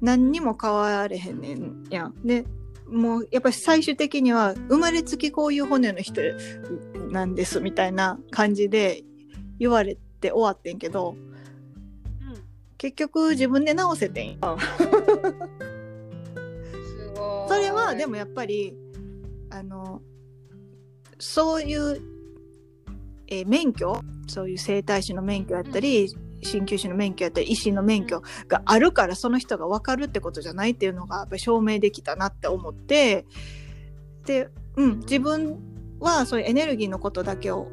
[0.00, 2.14] 何にも変われへんねんやん。
[2.24, 2.44] で
[2.88, 6.20] もうやっぱり最終的には生まれつきこういう骨の人
[7.10, 9.02] なんですみたいな感じで
[9.58, 11.16] 言われて終わってんけど
[12.82, 14.84] 結局自分で治せてんや す
[17.14, 17.48] ごい。
[17.48, 18.76] それはでもやっぱり
[19.50, 20.02] あの
[21.16, 22.00] そういう、
[23.28, 24.00] えー免許？
[24.26, 33.26] そういう整体師の免許やったり、鍼灸師の免許やったり医師の免許があるからその人が分かるってことじゃないっていうのがやっぱり証明できたなって思って
[34.26, 35.60] で、うん、自分
[36.00, 37.68] はそういうエネルギーのことだけを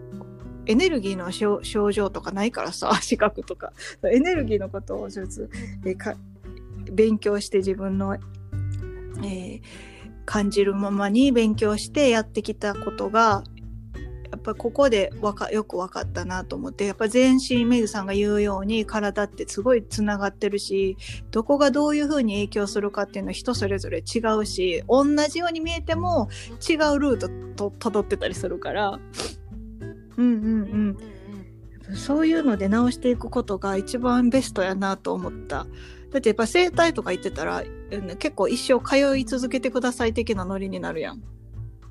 [0.69, 1.31] エネルギーの
[1.63, 3.73] 症状とかないからさ 資格とか。
[4.03, 5.49] エネルギーのことを一つ、
[5.85, 6.15] えか
[6.91, 9.61] 勉強して自分の、えー
[10.29, 13.43] 感じるままに勉強してやってきたことが
[14.31, 20.97] やっぱここでわかよく分かったなと思ってやっぱ全身メグさんが言うように体ってすごいつながってるし
[21.31, 26.29] どこがどういうふうに影響するかっていうのは人それぞれ違うし同じように見えても
[26.61, 28.99] 違うルートと辿ってたりするから。
[30.19, 30.97] うんうんうんうん
[31.89, 35.65] うんそういうので直していくことが一番ベストやなと思った。
[36.11, 41.23] だってやっぱ整体とか行ってたらうん結構一生通い続けてください的なノリになるやん。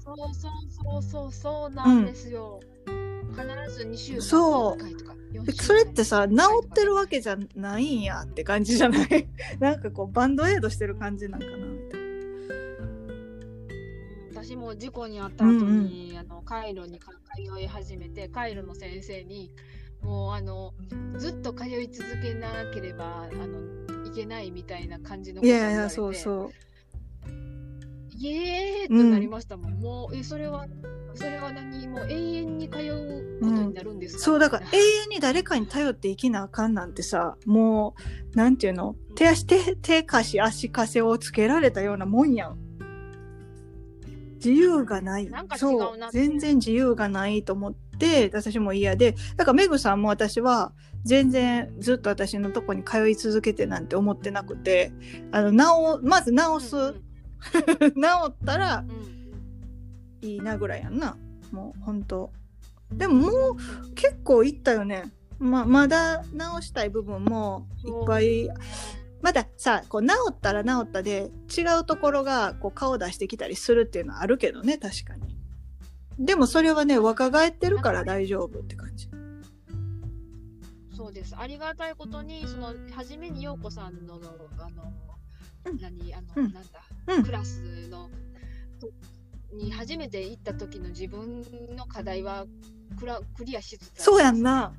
[0.05, 9.29] そうそうそうそうそうなんですよ、必ず2週間そうに1回とか4週間でそれってさ治ってるわけじゃないんやって感じじゃない？
[9.61, 11.67] なんかこうバンドエイドしてる感じなんかな。
[14.40, 19.51] 私も事故に遭った後に、あのカイロに通い始めてカイロの先生に
[20.01, 20.72] もうあの
[21.16, 26.51] ずっと通い続けなければあのいけないみたいな感じのいやいやそううそう。
[28.20, 30.66] イエーってなりましたもん、もうえそれは
[31.14, 31.88] それは何？
[31.88, 37.96] もう永遠に通うことになるんですか、そうだから永遠に誰かに頼って生きなあかんなんてさも
[38.33, 38.94] うなんていうの？
[39.16, 42.67] 手足手手貸し足かせをつけられたようなもんやん。
[44.38, 45.29] 自由がない。
[45.29, 45.94] なんか違そう。
[45.94, 45.98] う。
[45.98, 49.14] な全然自由がないと思って私も嫌で。
[49.37, 50.72] だからメグさんも私は
[51.05, 54.92] 全然ずっと私のとこに通い続けてなんて思ってなくて。
[55.33, 55.51] あの
[56.01, 56.94] 治まず治す、うん
[57.79, 58.85] 治ったら
[60.22, 61.16] いいなぐらいやんな。
[61.53, 62.31] もう本当
[62.92, 65.05] でももう結構いったよね。
[65.38, 68.48] ままだ直したい部分もいっぱい
[69.20, 75.37] まださこう治ったら治ったで違うところがこう顔出してきたりするっていうのはあるけどね確かに。
[76.18, 79.09] でもそれはね若返ってるから大丈夫って感じ。
[80.96, 81.35] そうです。
[81.38, 84.16] ありがたいことに、その、初めに陽子さんの、
[84.59, 84.92] あの、
[85.66, 85.78] うん。
[85.81, 86.52] 何、あの、うん。
[86.52, 87.22] なんだ、うん。
[87.22, 88.11] クラスの、
[88.81, 88.90] と
[89.52, 91.42] に初めて行った時の自分
[91.76, 92.46] の課題は
[92.98, 94.72] クラクリアしつつそうやんな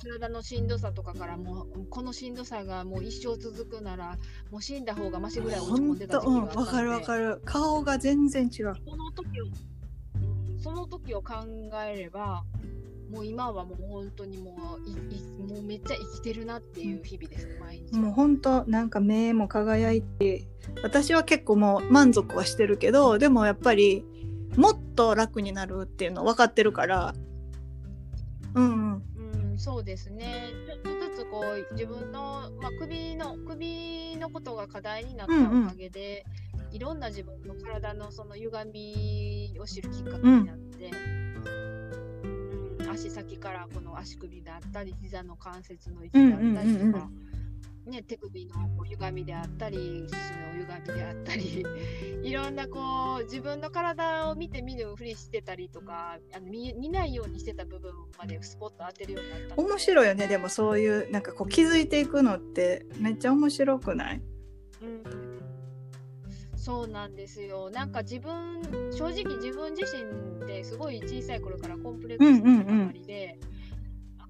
[0.00, 4.18] 体のしんどさとかからもうこのしんどさがもう一生続くなら
[4.50, 6.66] もう死んだ方がマシぐらい落ち込ほんんでた時があったので。
[6.66, 7.40] わかるわかる。
[7.44, 8.74] 顔が全然違う。
[8.84, 9.46] その時を
[10.58, 11.34] その時を考
[11.86, 12.44] えれば
[13.10, 20.46] もう今はもう本当にもういいもうめっちゃ生きてるなっていう日々ですね毎日もうほんとなんか目も輝いて
[20.82, 24.04] 私は結構もう満足はしてるけどでもやっぱり
[24.56, 27.14] もっと楽になるっていうの分かってるから。
[28.52, 29.02] うんうんうん、
[29.60, 30.48] そうですね。
[30.66, 36.24] ちょっとずつこう自分の、まあ、首の首のことが課題になったおかげで、
[36.72, 38.50] いろんな自分の体のその歪
[39.52, 41.30] みを知るきっかけになって、うん
[42.90, 47.29] 足先からこの足首だったり膝の関節の位置だったりとか、うんうんうんうん
[47.86, 50.14] ね、手首のこう歪みであったり、四肢
[50.58, 51.64] の歪みであったり、
[52.22, 64.22] いろんなこう、自分の体を見て見ぬふりしてたりとか、あの見見ないようにしてた部分までスポット当てるようになった面白いよねでもそういうなんかこう気づいていくのってめっちゃ面白くない？
[64.82, 65.02] うん。
[66.56, 67.70] そうなんですよ。
[67.70, 68.60] なんか自分、
[68.92, 69.84] 正直自分自
[70.40, 73.38] 身ですごい小さい頃からコンプレックスの塊で、
[74.18, 74.28] あ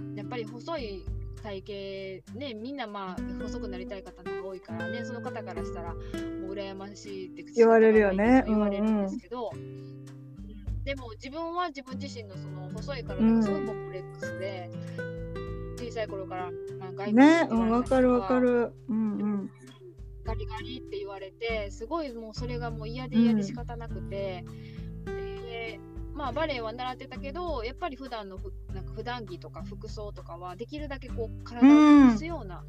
[0.00, 1.04] のやっぱり細い
[1.44, 8.42] 体型、ね、みんなまあ細くなりたい方が多いからね、その方からしたらもう羨ましいって口言われるよね。
[8.46, 9.50] 言われるんですけど、
[10.84, 14.70] でも自分は自分自身のその細い体がすごいコンプレックスで、
[15.78, 18.72] 小さい頃からまあ外国ねうんかるわかる。
[18.88, 19.50] うんうん。
[20.24, 24.44] ガリガリって言われてすごいもうそれがもう嫌で嫌で仕方なくて、で
[26.14, 32.64] まあバレエは習ってたけどやっぱり普段のふなんか普段着とか服装とかはできるだけこう体を隠すような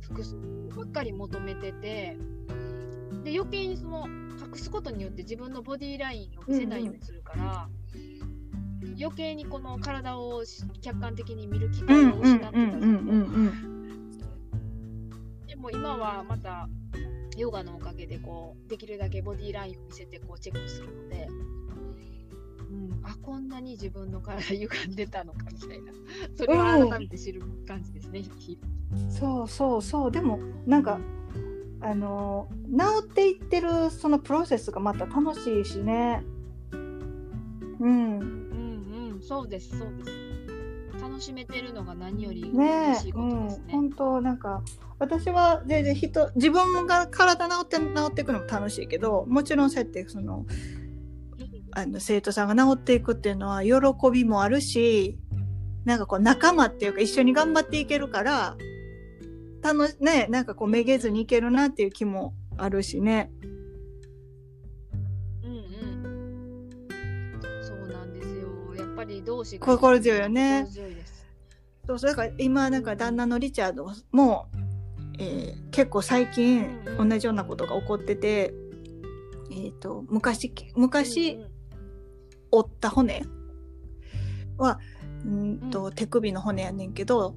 [0.00, 0.36] 服装
[0.76, 2.16] ばっかり求めてて
[3.24, 7.68] で余計にその隠すことによって自分のボディラインを見せないようにするから、
[8.98, 10.44] 余計にこの体を
[10.80, 14.10] 客観的に見る機会をうんうん失ってたん
[15.46, 16.68] でも今はまた
[17.36, 21.47] ヨガのおかげでこうできるだけボディラインを見せてこうチェックするので、うん、
[23.02, 25.92] あこんなに自分の体歪んでたのかみたいな。
[26.36, 28.22] それを改めて知る感じですね。
[28.22, 28.58] 日
[28.92, 29.10] うん。
[29.10, 30.10] そうそうそう。
[30.10, 31.00] でもなんか
[31.80, 36.22] あの治っていってるそのプロセスがまた楽しいしね。
[36.72, 38.18] うん。
[38.18, 40.28] 々うんうんそうですそうです。
[41.00, 43.64] 楽しめてるのが何より嬉しい、ことですね。
[43.72, 44.62] 本当なんか
[44.98, 50.44] 私は全然人自分が体治って治っていくのも楽しいけどもちろんそうやってその
[51.72, 53.72] あの生徒さんが治っていくっていうのは喜
[54.12, 55.18] びもあるし
[55.84, 58.56] なんかこう仲間っていうか一緒に頑張っていけるから
[59.62, 63.30] 楽しねなんかこうめげずにいけるなっていう気もあるしね。
[65.42, 66.68] うんうん。
[67.62, 68.74] そうなんですよ。
[68.76, 70.66] やっぱり同士が心強いよね。
[71.86, 74.48] そうそれから今なんか旦那のリチャードも、
[75.18, 76.66] えー結構最近
[76.98, 78.52] 同じようなことが起こってて、
[79.50, 81.48] えー、と昔昔、うんうん。
[82.50, 83.24] 折った骨？
[84.56, 84.80] は
[85.24, 85.70] うん。
[85.70, 87.36] と、手首の骨やねんけど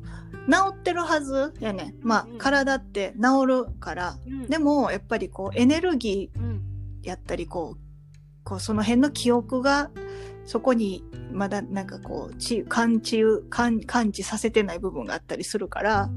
[0.50, 1.95] 治ってるはずやねん。
[2.02, 4.17] まあ、うん体って治るから。
[4.26, 4.47] うん。
[4.47, 6.43] でもやっぱりこうエネルギうん。
[6.43, 7.80] ーやったりこう
[8.43, 9.89] こうその辺の記憶が
[10.45, 16.10] そこにまだなんかこうち感知感感知させてない部分があったりするから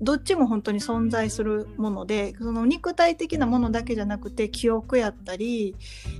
[0.00, 5.76] どっちも本当に存在するものでその肉体的なものだけじゃなくて記憶やったり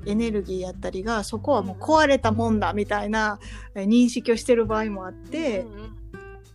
[0.06, 3.38] エネルギーやったりがそこはもう壊れたもんだみたいな
[3.74, 5.64] え認識をしてる場合もあって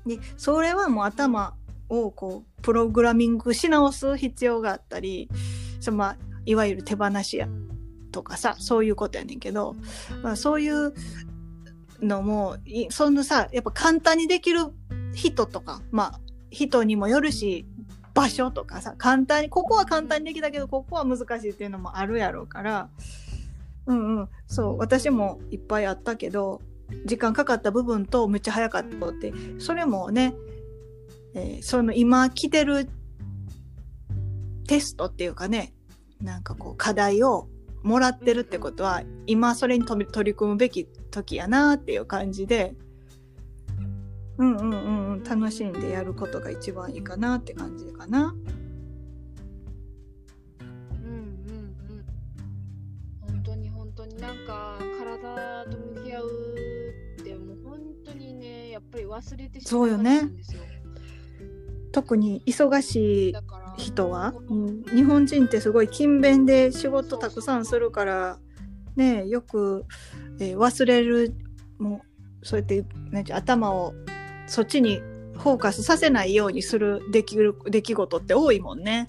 [0.06, 1.56] でそれはもう頭
[1.90, 5.30] をこうプログラミングし直す必要があったり
[5.80, 7.48] そのまあいわゆる手放しや
[8.12, 9.76] とかさそういうことやねんけど、
[10.22, 10.94] まあ、そういう
[12.02, 14.68] のもいそのさやっぱ簡単にできる
[15.14, 16.20] 人とかまあ
[16.56, 17.66] 人にもよるし
[18.14, 22.90] 場所とかさ簡単にここは簡単にできたけどここは難しいっていうのもあるやろうから。
[23.88, 24.30] うんうん。
[24.48, 26.62] そう私もいっぱいあったけど
[27.06, 29.34] 時間かかった部分とめっちゃ早かったって。
[29.60, 30.34] それもね、
[31.34, 32.88] えーその今来てる
[34.66, 35.74] テストっていうかね
[36.22, 37.48] なんかこう課題を
[37.84, 42.76] もらってるってことは今それに取り組むべき時やなっていう感じで。
[44.38, 45.24] うんうんうんうん。
[45.24, 48.36] 楽しんでやることが一番いいかなって感じかな。
[51.02, 52.06] うんうんうん。
[53.22, 56.30] 本当に本当になんか体と向き合う
[57.22, 60.62] ってもう本当にねやっぱり忘れてしまそうんですよ。
[61.96, 63.34] 特に忙しい
[63.78, 68.38] 人は、うん、日本人ってすごい勤勉で仕事たくさんするから
[68.98, 69.86] ねよく、
[70.42, 71.34] えー忘れる
[71.80, 72.02] も
[72.42, 73.94] うそうやってなんていう頭を
[74.48, 75.02] そっちに
[75.34, 79.08] フォーカスさせないようにするできる出来事って多いもんね。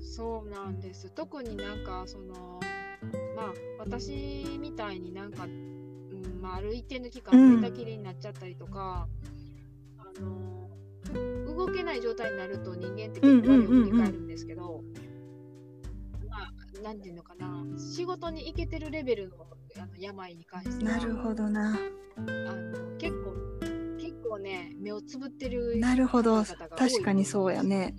[0.00, 1.10] そうなんです。
[1.10, 2.60] 特になんかその
[3.34, 7.60] まあ私みたいになんか、うんまあ、ある一定の期うん。
[7.60, 9.08] 間寝たきりになっちゃったりとか、
[9.98, 10.68] あの
[11.56, 14.82] 動けない状態になると人間って結構我を振り返るんですけど、
[16.28, 19.36] まあなんていうのかな仕事に行けてるレベルの
[19.78, 21.34] あの病に関しては。
[21.34, 21.78] どな。
[22.16, 23.34] あの結構
[23.98, 26.44] 結構ね目をつぶってるなるほど。
[26.44, 27.94] 確かにそうやね。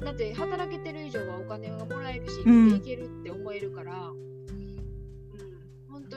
[0.00, 2.70] だって働けてる以上はお金がもらえるし、うん。
[2.70, 4.35] 生きていけるって思えるから、うん、本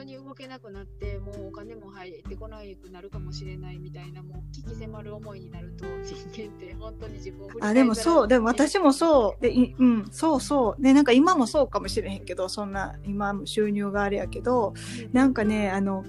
[0.00, 6.14] 当に動けなくなってもうお金も入ってこなくなるかもしれないみたいなもう危機迫る思いになると人
[6.48, 9.42] 間って本当に自分をあでもそうでも私もそう。
[9.42, 10.82] でいうんそうそう。
[10.82, 14.74] でなんか今もそうかもしれへんけどそんな今も収入があれやけど
[15.12, 16.04] なんかねあの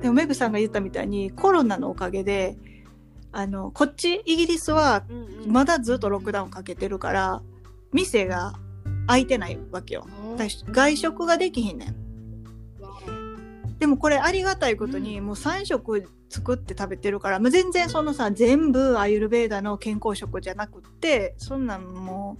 [0.00, 2.56] でもメグさんが言ったみたいにコロナのおかげで
[3.30, 5.52] あのこっちイギリスはうんうん。
[5.52, 7.42] まだずっとロックダウンかけてるから
[7.92, 8.54] 店が
[9.06, 10.06] 開いてないわけよ。
[10.70, 11.88] 外食ができひんねん。
[11.88, 12.01] わ
[13.82, 22.38] でもこれありがたいことに、もう3食作って食べてるから、もう全然そのさ全部アユルベーダの健康食じゃなくってそんなんも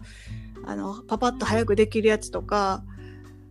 [0.64, 2.84] うあのパパッと早くできるやつとか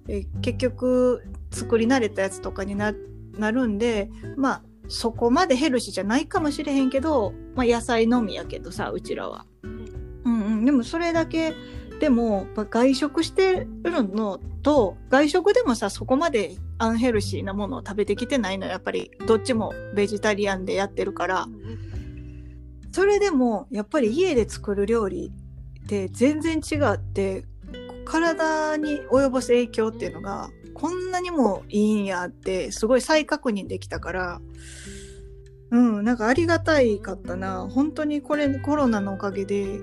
[0.07, 1.21] え結局
[1.51, 2.93] 作り慣れたやつとかにな
[3.37, 9.45] なるんでまあそこまでヘルシーじゃないかもしれへんけど、まあ、野菜のみやけどさうちらは。
[9.63, 9.81] うん
[10.23, 11.53] うん、でもそれだけ
[12.01, 21.47] でも外食してるのと外食でもさそこまでアンヘルシーなものを食べてきてないのやっぱりどっちもベジタリアンでやってるから。
[22.91, 25.31] それでもやっぱり家で作る料理
[25.83, 27.45] って全然違って
[28.03, 34.41] 体に及ぼす影響っていうのがこんなにもいいんやってすごい再確認できたから。
[35.69, 37.69] うんなんかありがたいかったな。
[37.69, 39.79] 本当にこれコロナのおかげで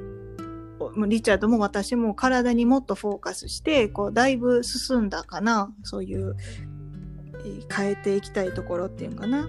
[1.06, 6.36] リチャードも私も体にもっとフォーカスしてこうだいぶ進んだかなそういう、
[7.44, 9.48] えー変えていきたいところっていうのかな。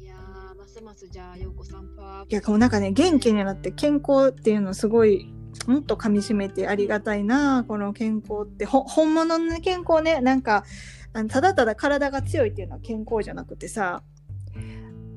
[0.00, 1.84] いやーますますじゃあ陽子さん
[2.28, 5.32] いや、もうなんかね、元気になって健康っていうのすごい、
[5.66, 8.64] もっと噛み締めてありがたいな、この健康って。
[8.64, 10.64] ほ、本物の健康ね、なんか、
[11.12, 14.02] あのただただ体が強いっていうのは健康じゃなくてさ、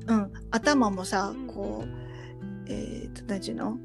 [0.06, 1.97] うん、頭もさ、こう、
[2.68, 3.78] えー、と、何ていうの？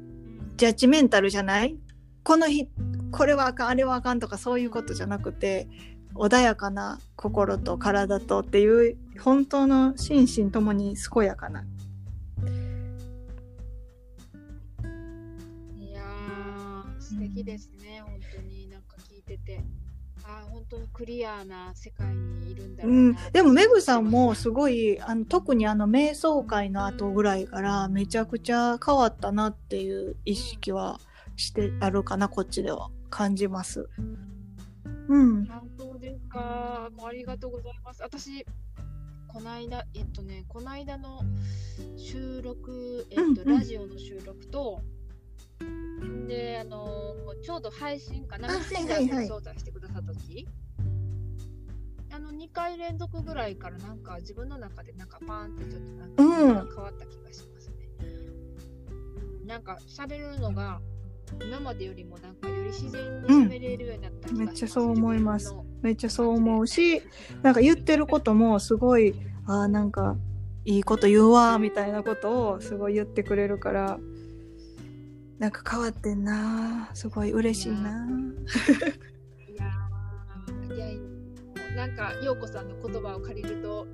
[0.56, 1.76] ジャッジメンタルじゃない？
[2.22, 2.68] この日、
[3.10, 5.68] これはあかん、あれはあかんとかそういうことじゃなくて、
[6.14, 11.64] 穏やかな心と体とっていう、本当の心身ともに健やかな。
[15.76, 18.68] いやー素敵ですね、本当に。
[18.68, 19.64] なんか聞いてて。
[20.70, 23.12] 本当にクリアな世界にいるんだろううん。
[23.12, 31.00] な、でもメグさんもすごいあの特にあの瞑想会の後ぐらいからめちゃくちゃ変わったなっていう意識は
[31.36, 32.90] してあるかなこっちでは。
[33.10, 33.88] 感じます。
[35.08, 35.44] うん。
[35.46, 36.88] 本当ですか？
[36.96, 38.02] もうありがとうございます。
[38.02, 38.44] 私
[39.28, 41.20] この間えっとねこの間の
[41.96, 43.58] 収録えっと、うんうん。
[43.58, 44.80] ラジオの収録と
[46.26, 50.46] であのちょうど配信かなあメッセンジャーで招待してくださった時、
[52.12, 56.74] あの2回連続ぐらいからなんか自分の中でなんかパーンってちょっとなんかうん。
[56.74, 57.74] 変わった気がしますね。
[59.42, 59.46] うん。
[59.46, 60.80] なんか喋るのが
[61.42, 65.54] 今までよりもなんかより自然に喋れるようになった気がします、めっちゃそう思います。
[65.82, 67.02] めっちゃそう思うし
[67.42, 69.14] なんか言ってることもすごい
[69.46, 70.16] あーなんか
[70.64, 73.98] いいこと言うわみたいなことをすごい言ってくれるから
[75.38, 78.06] なんか変わってんなすごい嬉しいな。
[79.48, 80.86] いやーいや
[81.76, 83.86] なんか陽子さんの言葉を借りると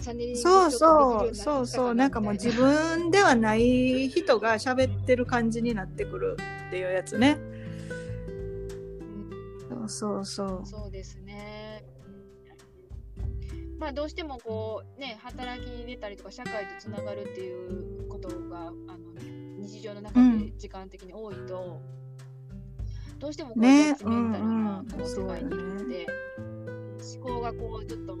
[0.00, 6.36] チャネリングそうそうそうそうなんかもう自分ではない人が喋ってる感じになってくる
[6.68, 7.38] っていうやつね
[9.68, 11.84] そうそうそうそうですね。
[13.78, 18.74] まあどうしてもこうね働きに出たりとか社会とつながるっていうことがあの
[19.66, 21.80] 日常の中で時間的に多いと、
[23.18, 23.68] どうしてもこう、ね。
[23.68, 26.06] メンタルなうんうんこう世界にいるので、
[27.18, 28.16] 思考がこうちょっと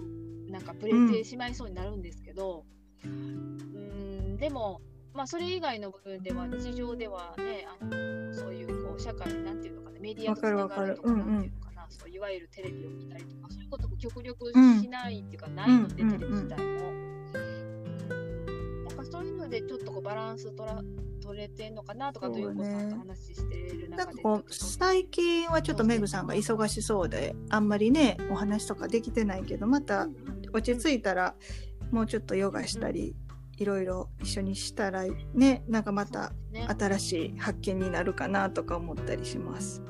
[0.48, 2.64] なんかブレてしまいそうになるんですけど、
[3.04, 4.80] うん、でも
[5.12, 16.92] まあそれ以外の部分では日常ではねあのそういうこう社会なんていうのかなメディアとつながるとかなんていうのかな、そういわゆるテレビを見たりとかそういうことも極力うんしないっていうか、ないので、うんテレビ自体も。
[18.88, 18.96] なん。
[18.96, 20.82] かそういうのでちょっとこうバランス取ら
[21.26, 30.08] 取れてんのかなとかとそうねいう子さんと話してる中でなんかこう最近はちょっとメグさんが忙しそうであんまりねお話とかできてないけどまた
[30.52, 31.34] 落ち着いたら
[31.90, 33.16] もうちょっとヨガしたり
[33.58, 35.04] いろいろ一緒にしたら
[35.34, 39.82] ねなんかまたね新しい発見になるかなとか思ったりします。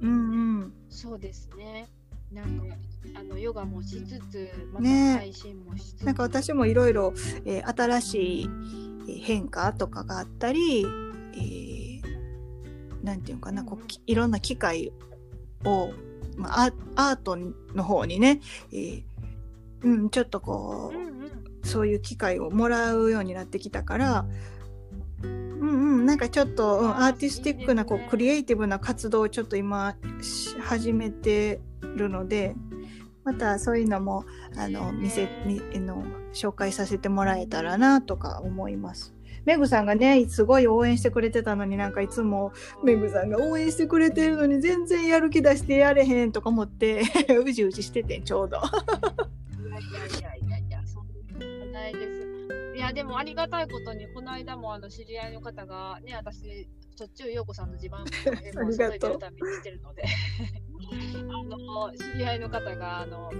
[0.00, 0.72] うんうん。
[0.88, 1.88] そうですね。
[2.30, 2.76] なんか
[3.14, 7.12] あのヨガもしつつ、ま配信もしつつ、なんか私もいろいろ
[7.44, 8.50] えー新しい
[9.08, 10.84] えー変化とかがあったり、
[11.34, 11.98] えー
[13.02, 14.92] なんていうのかな、こういろんな機会
[15.64, 15.92] を、
[16.36, 18.40] まあ、アアートの方にね、
[18.72, 19.02] えー
[19.82, 21.18] うん、ちょっとこう、うんうん。
[21.64, 24.26] そういう機会をもらうようになってきたから、
[25.22, 31.60] ううんうん、なんかちょっと、うん、アーティスティックなこうクリエイティブな活動をちょっと今し始めて
[31.96, 32.54] るので
[33.28, 34.24] またそういうのも
[34.56, 36.02] あの見せみの
[36.32, 39.14] 紹介させてもらえたらなとか思います。
[39.44, 42.52] メグさんがねすごい応援してくれてたのになんかいつも
[42.82, 47.02] メグさんが応援してくれてるのに全然やる気出してやれへんとか思って
[47.44, 48.56] うじうじしててちょうど。
[48.56, 48.60] い
[49.70, 52.74] やいやいやいや、そんなことないです。
[52.76, 60.04] いや、でもありがたいことに、この間もあの知り合いの方が、ね、私、しょっちゅう陽子さんの地盤をありがとう届いてるためにしてるので、
[60.90, 63.30] あの、知り合いの方が、あの、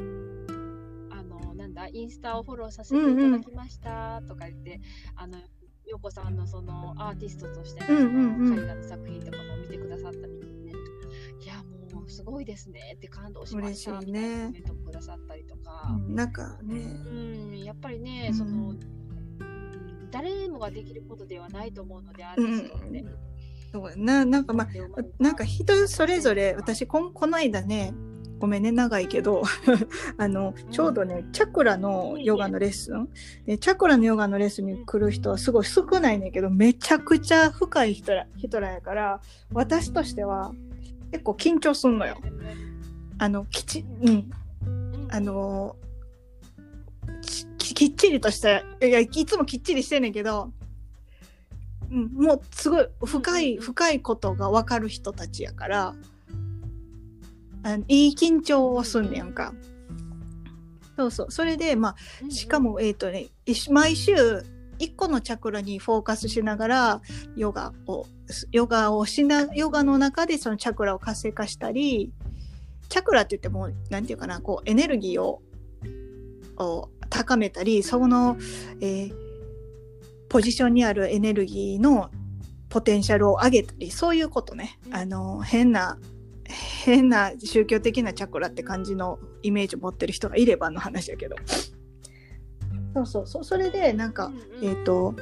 [1.11, 4.81] あの、なんだ、インスタをフォローさせていただきましたとか言って、
[5.17, 5.39] あの、
[5.87, 10.71] 陽子さんのそのアーティストとしての絵画の作品とかも見てくださったみたいで、
[11.45, 11.63] いや、
[11.95, 13.99] もうすごいですねって感動しました。
[14.01, 15.97] みたいなコメントもくださったりとか。
[16.07, 16.77] うんなんかね。
[17.07, 17.15] う
[17.53, 18.35] ん、やっぱりね、うん。
[18.35, 18.99] その、うん
[20.11, 23.05] 誰もができることではないと思うので、アーティストって。
[23.73, 23.91] そう。
[23.91, 24.69] やななんかまあ
[25.19, 27.93] なんか人それぞれ私こんこの間ね
[28.39, 29.43] ごめんね長いけど
[30.17, 33.09] あのちょうどねチャクラのヨガのレッスン。
[33.47, 39.21] でチャクラのヨガのレッスンに来る人はすごい少ないねんけどめちゃくちゃ深い人ら人らやから
[39.53, 40.53] 私としては
[41.11, 42.17] 結構緊張すんのよ。
[43.19, 44.31] あのきちうん。
[45.11, 45.77] あの
[47.59, 50.53] ききっちりとしたいやいつもきっちりしてんねんけど、
[51.91, 55.95] うん、もうすごい深い、うんうん深いことが分かる人たちやから
[57.63, 59.53] あいい緊張をすんねやんか。
[60.97, 61.31] そうそう。
[61.31, 63.27] それでまあしかもえっ、とね
[63.71, 64.15] 毎週
[64.79, 67.03] 一個のチャクラにフォーカスしながら
[67.37, 68.07] ヨガを
[68.53, 72.13] ヨガをしなヨガの中でそのチャクラを活性化したり
[72.89, 75.43] チャクラって言ってもなんていうかなこうエネルギーを
[76.57, 78.37] を高めたりその、
[78.81, 79.28] えー
[80.29, 82.11] ポジションにあるエネルギーの
[82.69, 84.79] ポテンシャルを上げたりそういうことね。
[84.91, 85.99] あの変な
[86.45, 91.37] 変な宗教的なチャクラって感じのイメージを持ってる人がいればの話やけど。
[92.95, 93.27] そうそう。
[93.27, 95.15] そうそれでなんか、えっ、と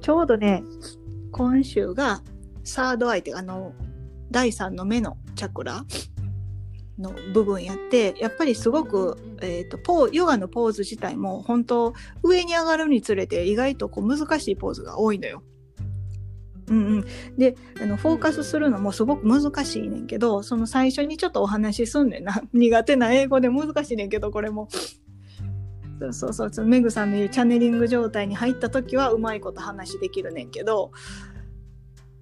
[0.00, 0.62] ちょうどね
[1.32, 2.22] 今週が
[2.62, 3.72] サードアイってあの
[4.30, 5.84] 第三の目のチャクラ
[6.98, 15.42] の部分やってやっぱりすごく、えー、とポーヨガのポーズ自体も本当上に上がるにつれて意外とこう難しいポーズが多いのよ。
[16.66, 17.04] うんうん、
[17.36, 22.42] であのフォーカスするのもすごく難しいねんけどその最初にちょっとお話しすんねんな。
[22.54, 24.68] 苦手な英語で難しいねんけどこれも。
[26.10, 26.66] そうそうそう。
[26.66, 30.90] メグさんの言うチャネリング状態に入った時はうまいこと話できるねんけど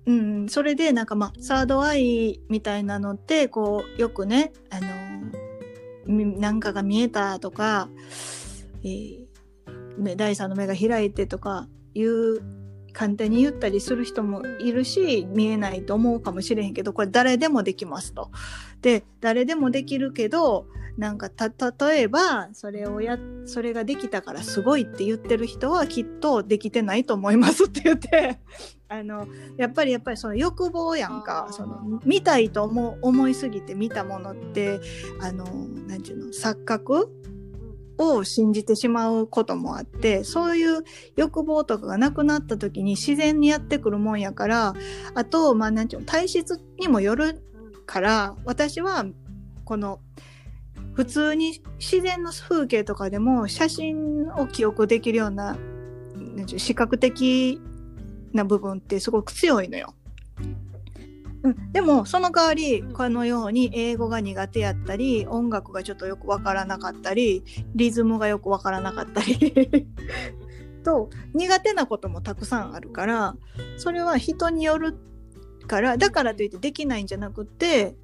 [0.06, 7.88] うん、それでなんかまあサードアイみたいなのってこうよくねあのなんかが見えたとか、
[8.82, 9.32] えー
[10.16, 12.40] 第三の目が開いてとかいう
[12.92, 18.30] 簡単に言ったりする人もいるし見えないと思うかもしれへんけどこれ誰でもできますと。
[18.80, 20.66] で誰でもできるけど
[20.98, 21.30] なんか
[21.80, 28.38] 例えばそれをやそれができたからすごいって言ってる人はきっとできてないと思いますって言って
[28.88, 29.26] あの
[29.56, 34.80] やっぱりやっぱりその欲望やんかその見たいと思思いすぎて見たものって
[35.20, 35.44] あの
[35.86, 37.10] なんていうの錯覚
[38.02, 40.82] を信じてしまうこともあってそういう
[41.16, 44.74] 欲望とかがなくなった時に自然にやってくるもんやから
[45.14, 47.42] あとまあなんていうの体質にもよる
[47.86, 49.04] から私は
[49.64, 50.00] この
[50.94, 55.56] 普通に自然の風景とかでも写真を記憶できるような
[56.56, 57.60] 視覚的
[58.32, 59.94] な部分ってすごく強いのよ。
[61.42, 69.88] うん、でもその代わりこのように英語が苦手やったり音楽がちょっとよくわからなかったりリズムがよくわからなかったり。
[70.84, 73.36] と苦手なこともたくさんあるから
[73.76, 74.98] それは人による
[75.68, 77.94] からだからといってできないんじゃなくて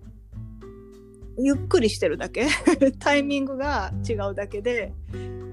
[1.41, 2.49] ゆっくりしてるだけ。
[2.99, 4.93] タイミングが違うだけで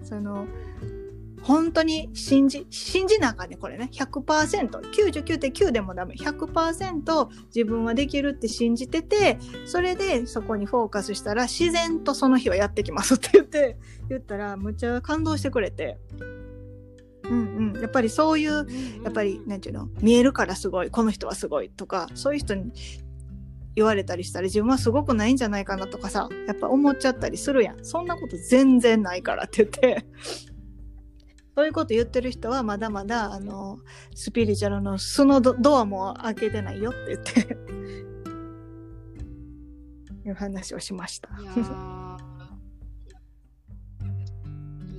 [0.04, 0.48] その
[1.46, 3.90] 本当に信じ信じなあかねこれね。
[3.94, 6.16] 100%99.9 でもダメ。
[6.16, 13.78] 100%自分はできるって信じててそれでそこにフォーカスしたら自然とその日はやってきますって言って
[14.10, 16.00] 言ったらむっちゃ感動してくれて。
[17.24, 17.82] うんうん。
[17.82, 18.68] やっぱりそういう
[19.04, 19.88] やっぱりなんていうの？
[20.02, 20.90] 見えるからすごい。
[20.90, 22.72] この人はすごいとかそういう人に
[23.76, 27.86] 言われたりしたら自分はすごくないんじゃないかなとかさやっぱ思っちゃったりするやん。
[27.86, 30.06] そんなこと全然ないからって言って。
[31.56, 33.80] そういうこと言ってる人はまだまだあの
[34.14, 37.58] スピリチュアルの素のドドアも開けてないよって言って
[40.28, 41.30] いう話をしました。
[41.30, 41.34] い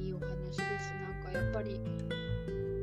[0.03, 0.63] いいお話です。
[0.95, 1.79] なんかやっぱり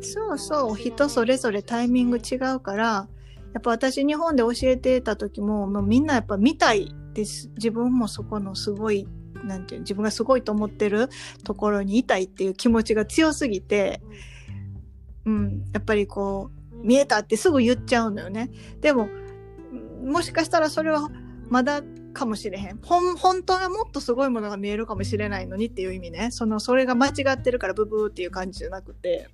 [0.02, 3.08] そうそう人それぞれタイミング違うから
[3.54, 9.08] やっぱ私日本で教えてた時ももうみんなやっぱ見たいです自分もそこのすごい
[9.44, 11.10] なんていう自分がすごいと思ってる
[11.44, 14.02] ところにいたいっていう気持ちが強すぎて、
[15.26, 18.50] うん、やっぱりこう見えたってすぐ言っちゃうのよね。
[18.82, 19.10] でも
[20.04, 21.10] もしかしたらそれは
[21.50, 21.82] まだ
[22.14, 22.80] かもしれへん。
[22.82, 26.30] ほん本当はもっとすごいものが見えるかもしれないのにっていう意味ね。
[26.32, 29.30] そのそれが間違ってるからブブーっていう感じじゃなくて。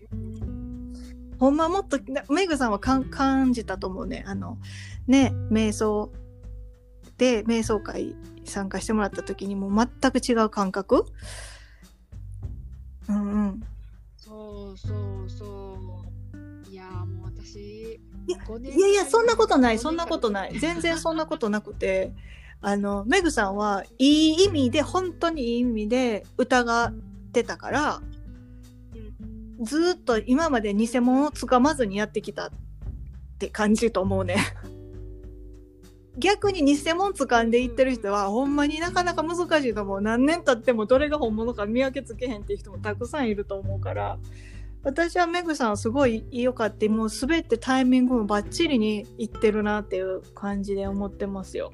[1.40, 1.98] ほんまもっと
[2.30, 4.24] メグさんは感じたと思うね。
[4.28, 4.58] あの
[5.08, 6.12] ね瞑想
[7.18, 8.16] で瞑想会
[8.50, 11.06] 参加してもらった時にもう全く違う感覚？
[13.08, 13.64] うんうん。
[14.18, 14.94] そうそ
[15.24, 15.78] うそ
[16.66, 20.52] ういやーもう私いや5年いやそんなことない、5そんなことない。
[20.52, 22.14] 年 全然そんなことなくて、
[22.62, 26.94] あの、メグさんはいい意味で、本当にいい意味で疑っ
[27.32, 28.02] てたから、
[29.62, 32.52] ずーっと今まで偽物をつかまずにやってきたっ
[33.40, 34.38] て感じと思うね。
[36.20, 40.02] 逆に偽物掴んでいってる人は、ほんまになかなか難しいと思う。
[40.02, 44.20] 何年経ってもどれが本物か見分けつけへんっていう人もたくさんいると思うから、
[44.84, 51.72] 私はメグさんすごい良かって、もう滑ってタイミングもバッチリにいってるなっていう感じで思ってますよ。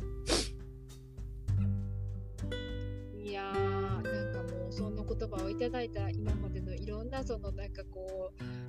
[3.24, 8.65] いやーなんかもうそんな言葉をいただいた今までのいろんなそのなんかこう、うん、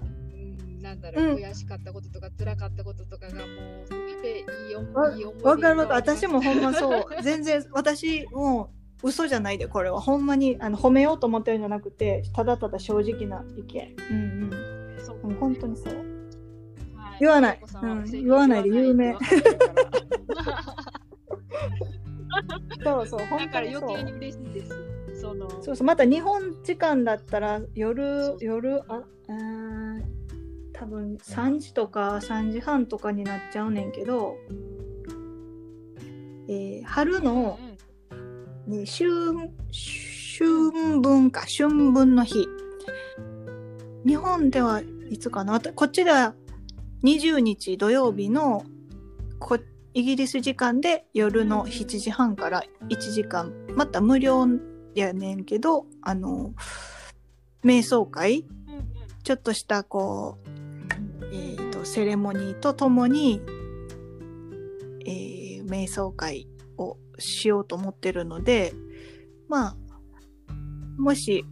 [0.87, 3.47] なんだろう、うん悔しかったこととか辛かったこととかがもう
[3.89, 5.99] 全ていい思わいい思い出わかるわかる。
[6.01, 7.07] 私もほんまそう。
[7.22, 8.70] 全然、私も
[9.03, 10.01] う嘘じゃないで、これは。
[10.01, 13.97] ほんまにあの褒めようと思ってるんじゃなくて、ただただ正直な意見。
[14.11, 14.51] うん
[15.05, 15.34] そううん。
[15.34, 15.95] 本当にそう。
[15.95, 16.07] はい
[17.18, 19.16] 言わないうん言わないで有名
[22.84, 24.12] そうそう、だ本から当にそう余計に。
[24.12, 25.20] 嬉しいです。
[25.20, 29.86] そのそうそう、また日本時間だったら夜、夜、あ、うーん
[30.79, 34.37] 多分3時とか3時半とかになっちゃうねんけど、
[36.49, 37.77] えー春のうん
[38.66, 39.11] ね、春、
[39.72, 42.49] 春分か、春分の日。
[44.05, 45.61] 日本ではいつかな？
[45.61, 46.35] こっちでは
[47.05, 48.64] 20日土曜日の
[49.39, 49.59] こ
[49.95, 54.47] イギリス時間で夜の7時半から1時間、また無料
[54.95, 56.53] やねんけど、あの、
[57.64, 58.45] 瞑想会？
[59.22, 60.49] ちょっとしたこう、
[61.87, 63.41] セレモニーとともに、
[65.07, 66.47] えー瞑想会
[66.78, 68.72] をしようと思ってるので
[69.49, 69.76] まあ
[70.97, 71.45] もし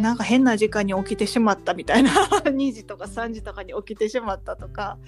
[0.00, 2.10] なんか変な時間に起きてしまったみたいな
[2.44, 4.98] 2時とか3時とかに起きてしまったとか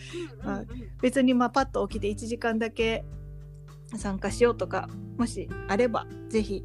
[1.00, 3.04] 別にまあパッと起きて1時間だけ
[3.96, 6.62] 参加しようとかもしあればぜひ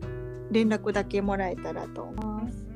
[0.51, 2.65] 連絡だけもらえたらと思います。
[2.65, 2.71] うん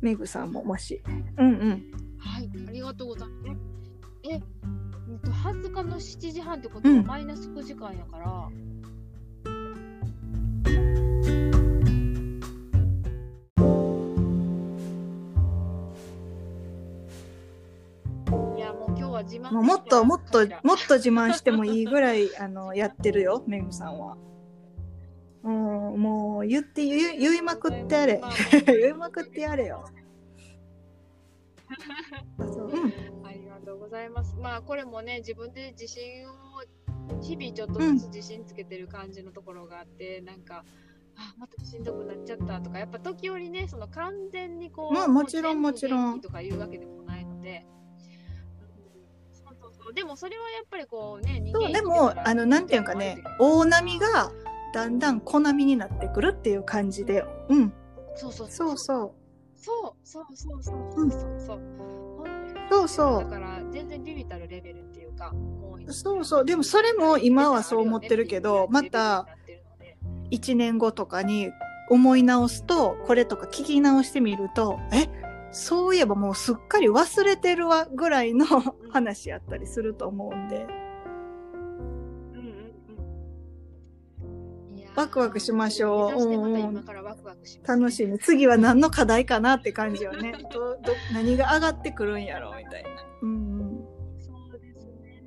[0.00, 1.02] メグさんももし。
[1.36, 1.70] うんうん。
[2.18, 3.69] はい、ありがとうございます。
[4.22, 4.40] え、えっ
[5.22, 8.48] と、20日の7時半ってことはうんマイナス9時間やから、
[18.56, 24.16] いや、もう今日は自慢もうもっともっともっと自慢してもいいぐらい あのやってるよメグさんは。
[25.42, 28.30] もうもう言って言い言いまくってやれまあ
[28.66, 29.86] 言いまくってやれよ。
[32.38, 33.19] そううん
[33.70, 34.34] とうございます。
[34.36, 36.32] まあこれもね自分で自信を
[37.22, 40.64] 日々ちょっとずつ自信つけてる感じのところがあって、なんか
[41.16, 46.20] あまたしんどくなっちゃったとかやっぱ時折ねその完全にこう、まあもちろんもちろん。
[46.20, 47.64] とかいうわけでもないので。
[47.64, 47.80] うん
[49.32, 49.94] そうそうそう。
[49.94, 54.32] でもそれはやっぱりこうねそうでもあのなんていうかね大波が
[54.74, 57.72] だんだん小波になってくるっていう感じでうん。
[58.16, 58.76] そうそうそう。
[58.76, 59.12] そうそう。
[60.02, 62.09] そうそうそうそうそうそう
[62.70, 63.24] そうそう。
[63.24, 65.34] だから全然ビビたるレベルっていうか
[65.88, 66.44] そうそう。
[66.44, 69.26] でもそれも今はそう思ってるけどまた
[70.30, 71.50] 1年後とかに
[71.90, 75.08] 思い直すとこれとか聞き直してみるとえ
[75.50, 78.46] そういえばもうすっかり忘れてるわぐらいの
[78.90, 80.56] 話やったりすると思うんで。
[80.56, 82.46] うんうん
[84.76, 84.94] うん。
[84.94, 86.14] ワクワクしましょう
[87.30, 88.18] ワクします楽しみ。
[88.18, 90.32] 次は何の課題かなって感じよね。
[90.52, 92.90] どど何が上がってくるんやろうみたいな。
[93.22, 93.84] うん
[94.18, 95.24] そうですね。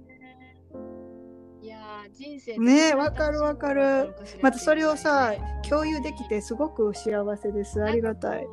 [1.62, 3.82] いやー人生ねえわかるわかる。
[3.82, 5.34] うんまたそれをさ
[5.68, 7.82] 共有できてすごく幸せです。
[7.84, 8.47] ありがたい。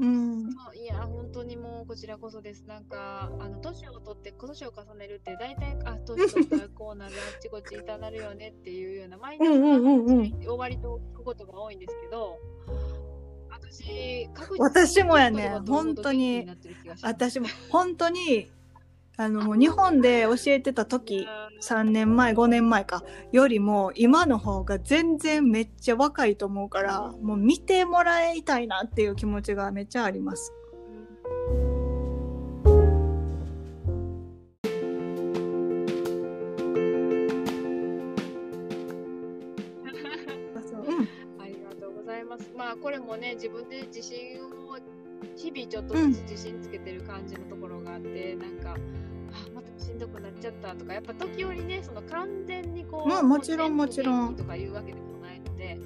[0.00, 0.48] うん。
[0.74, 2.64] いや本当にもうこちらこそです。
[2.66, 10.22] なんかあの年を取って年を重ねるって大体あ年取ったらこうなるあっちこっち痛なるよねっていうようなマイナスうんうんうんうん。
[10.22, 12.38] な話を割と聞くことが多いんですけど
[13.50, 14.28] あ私
[14.58, 16.46] 私もやね本当に
[17.02, 18.50] 私も本当に
[19.16, 21.26] あのもう日本で教えてた時
[21.60, 30.54] 3年前5年前かよりも今の方が全然めっちゃ若いと思うからもう見てもらいたいなっていう気持ちがめっちゃあります。
[40.86, 41.08] うん
[41.38, 42.50] ありがとうございます。
[42.56, 44.69] まあこれもね自分で自信を
[45.40, 48.76] 日々ちょっとずつ自信つけてる感じのところがあって、なんかあ
[49.54, 54.36] またしんどくなっちゃったとかやっぱ時折ねその完全にこうまあもちろんもちろん。
[54.36, 55.78] とかいうわけでもないので。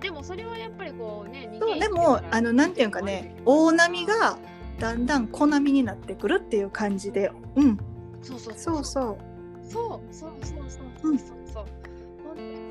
[0.00, 4.36] でもそれはやっぱりこうねそうでもあのなんていうかね大波が
[4.80, 7.78] だんだん小波になってくるっていう感じでうん。
[8.20, 9.16] そうそうそうそう。
[9.64, 10.30] そうそう。
[10.42, 11.66] そうそうそうそうそう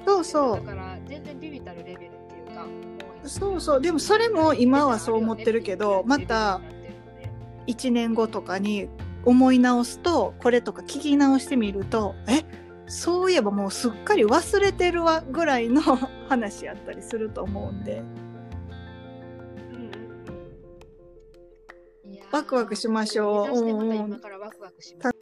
[0.05, 0.55] そうそう。
[0.57, 2.66] だから全然ビビたるレベルっていうか
[3.24, 3.82] そうそう。
[3.82, 6.61] でもそれも今はそう思ってるけどまた
[7.67, 8.89] 1年後とかに
[9.26, 12.43] 思い直すとこれとか聞き直してみるとえ
[12.88, 15.82] そういえばもうすっかり忘れてるわぐらいの
[16.28, 18.03] 話やったりすると思うんで。
[22.09, 22.36] いやー。
[22.36, 24.19] ワクワクしましょう。
[24.19, 25.17] からワクワクします。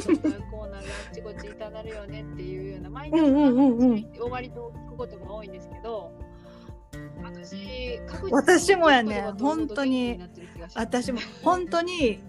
[0.00, 4.02] 体あ年取ったらこうなるあっちこっち痛なるよねっていうようなマイナスうんうんうんうん。
[4.02, 6.12] な終わりと聞くことが多いんですけど
[7.22, 9.32] 私私もやね。
[9.38, 10.20] 本当に。
[10.74, 12.20] 私も本当に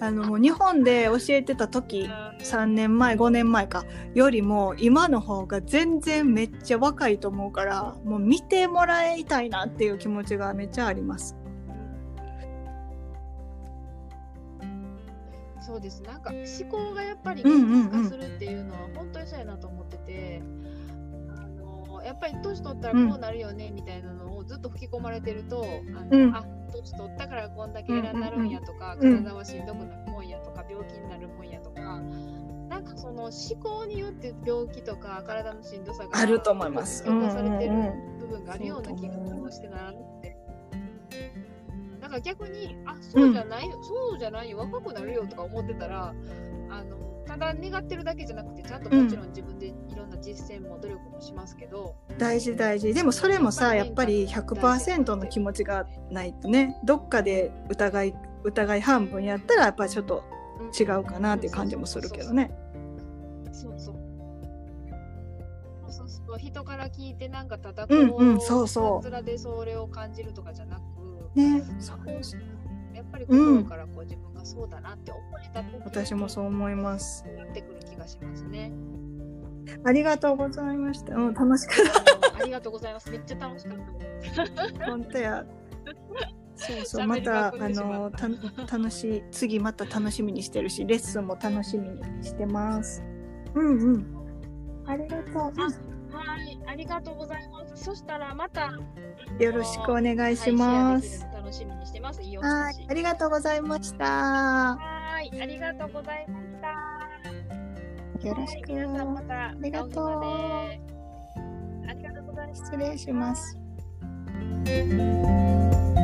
[0.00, 2.08] あのもう日本で教えてた時
[2.40, 3.84] 3年前5年前か
[4.14, 11.36] よりも今の方が全然めっちゃ若いと思うからもう見てもらいたいなっていう気持ちがめっちゃあります。
[15.68, 16.02] そうです。
[16.02, 17.86] なんか思考がやっぱりうんうんうん。
[17.88, 20.42] 現実化するっていうのは本当にそうやなと思ってて、
[21.36, 25.62] あのやっぱり年取ったらこうなるよねみたいなのをずっと吹き込まれてると、
[25.94, 26.34] あのうん。
[26.34, 26.42] あ
[26.72, 31.80] 年取ったからこんだけ偉になるんやとか、うんうんうん体はしんどくなるもんやとか病気になるもんやとか
[32.68, 37.04] なんかその思考によって病気とか体のしんどさがあると思います。
[37.04, 38.18] 強化されてるうんうんうん。
[38.20, 40.36] 部分があるような気がそうと思うしてならなくて。
[42.08, 46.14] だから逆に、あ、そうじゃないよ、そうじゃないよ、若くなるよとか思ってたら、
[46.70, 46.96] あの、
[47.26, 52.94] ただ願ってるだけじゃなくて、ちゃんともちろん自分でいろんな実践も努力もしますけど、大事大事。
[52.94, 60.24] でもそれもさやっぱり100%の気持ちがないとねどっかで疑い疑い半分やったらやっぱりちょっと
[60.78, 62.50] 違うかなっていう感じもするけどね。
[63.52, 63.94] そうそう。
[65.90, 69.22] そうそう人から聞いてなんかただこうんうんそうそう。
[69.22, 70.80] でそれを感じるとかじゃなく、
[71.38, 71.98] ねそう
[72.94, 77.24] やっぱり心からこう自分がそうだなって思えた時に私もそう思います。
[77.36, 78.72] なってくる気がしますね。
[79.84, 81.14] ありがとうございました。
[81.14, 81.76] うん楽しかっ
[82.40, 83.10] ありがとうございます。
[83.10, 83.78] めっちゃ楽しかっ
[84.44, 84.78] た。
[84.78, 84.86] た。
[84.86, 85.46] 本当や。
[86.56, 88.28] そうそうまたあのた
[88.76, 93.02] 楽しい次また楽しみにしてるしレッスンも楽しみにしてます。
[93.54, 94.06] うんうん。
[94.86, 95.97] ありがとう。
[96.10, 97.84] はい、ありがとうございます。
[97.84, 98.72] そしたらまた
[99.38, 101.18] よろしくお願いしはいます。
[101.18, 102.22] シェアできるの楽しみにしてます。
[102.22, 104.04] いいはい、ありがとうございました。
[104.04, 106.46] はい、ありがとうございまし
[108.20, 108.28] た。
[108.28, 108.72] よろしく。
[108.72, 110.08] はい皆さんまたありがとう
[111.88, 112.64] ありがとうございます。
[112.64, 113.56] 失礼します。
[114.66, 115.97] はい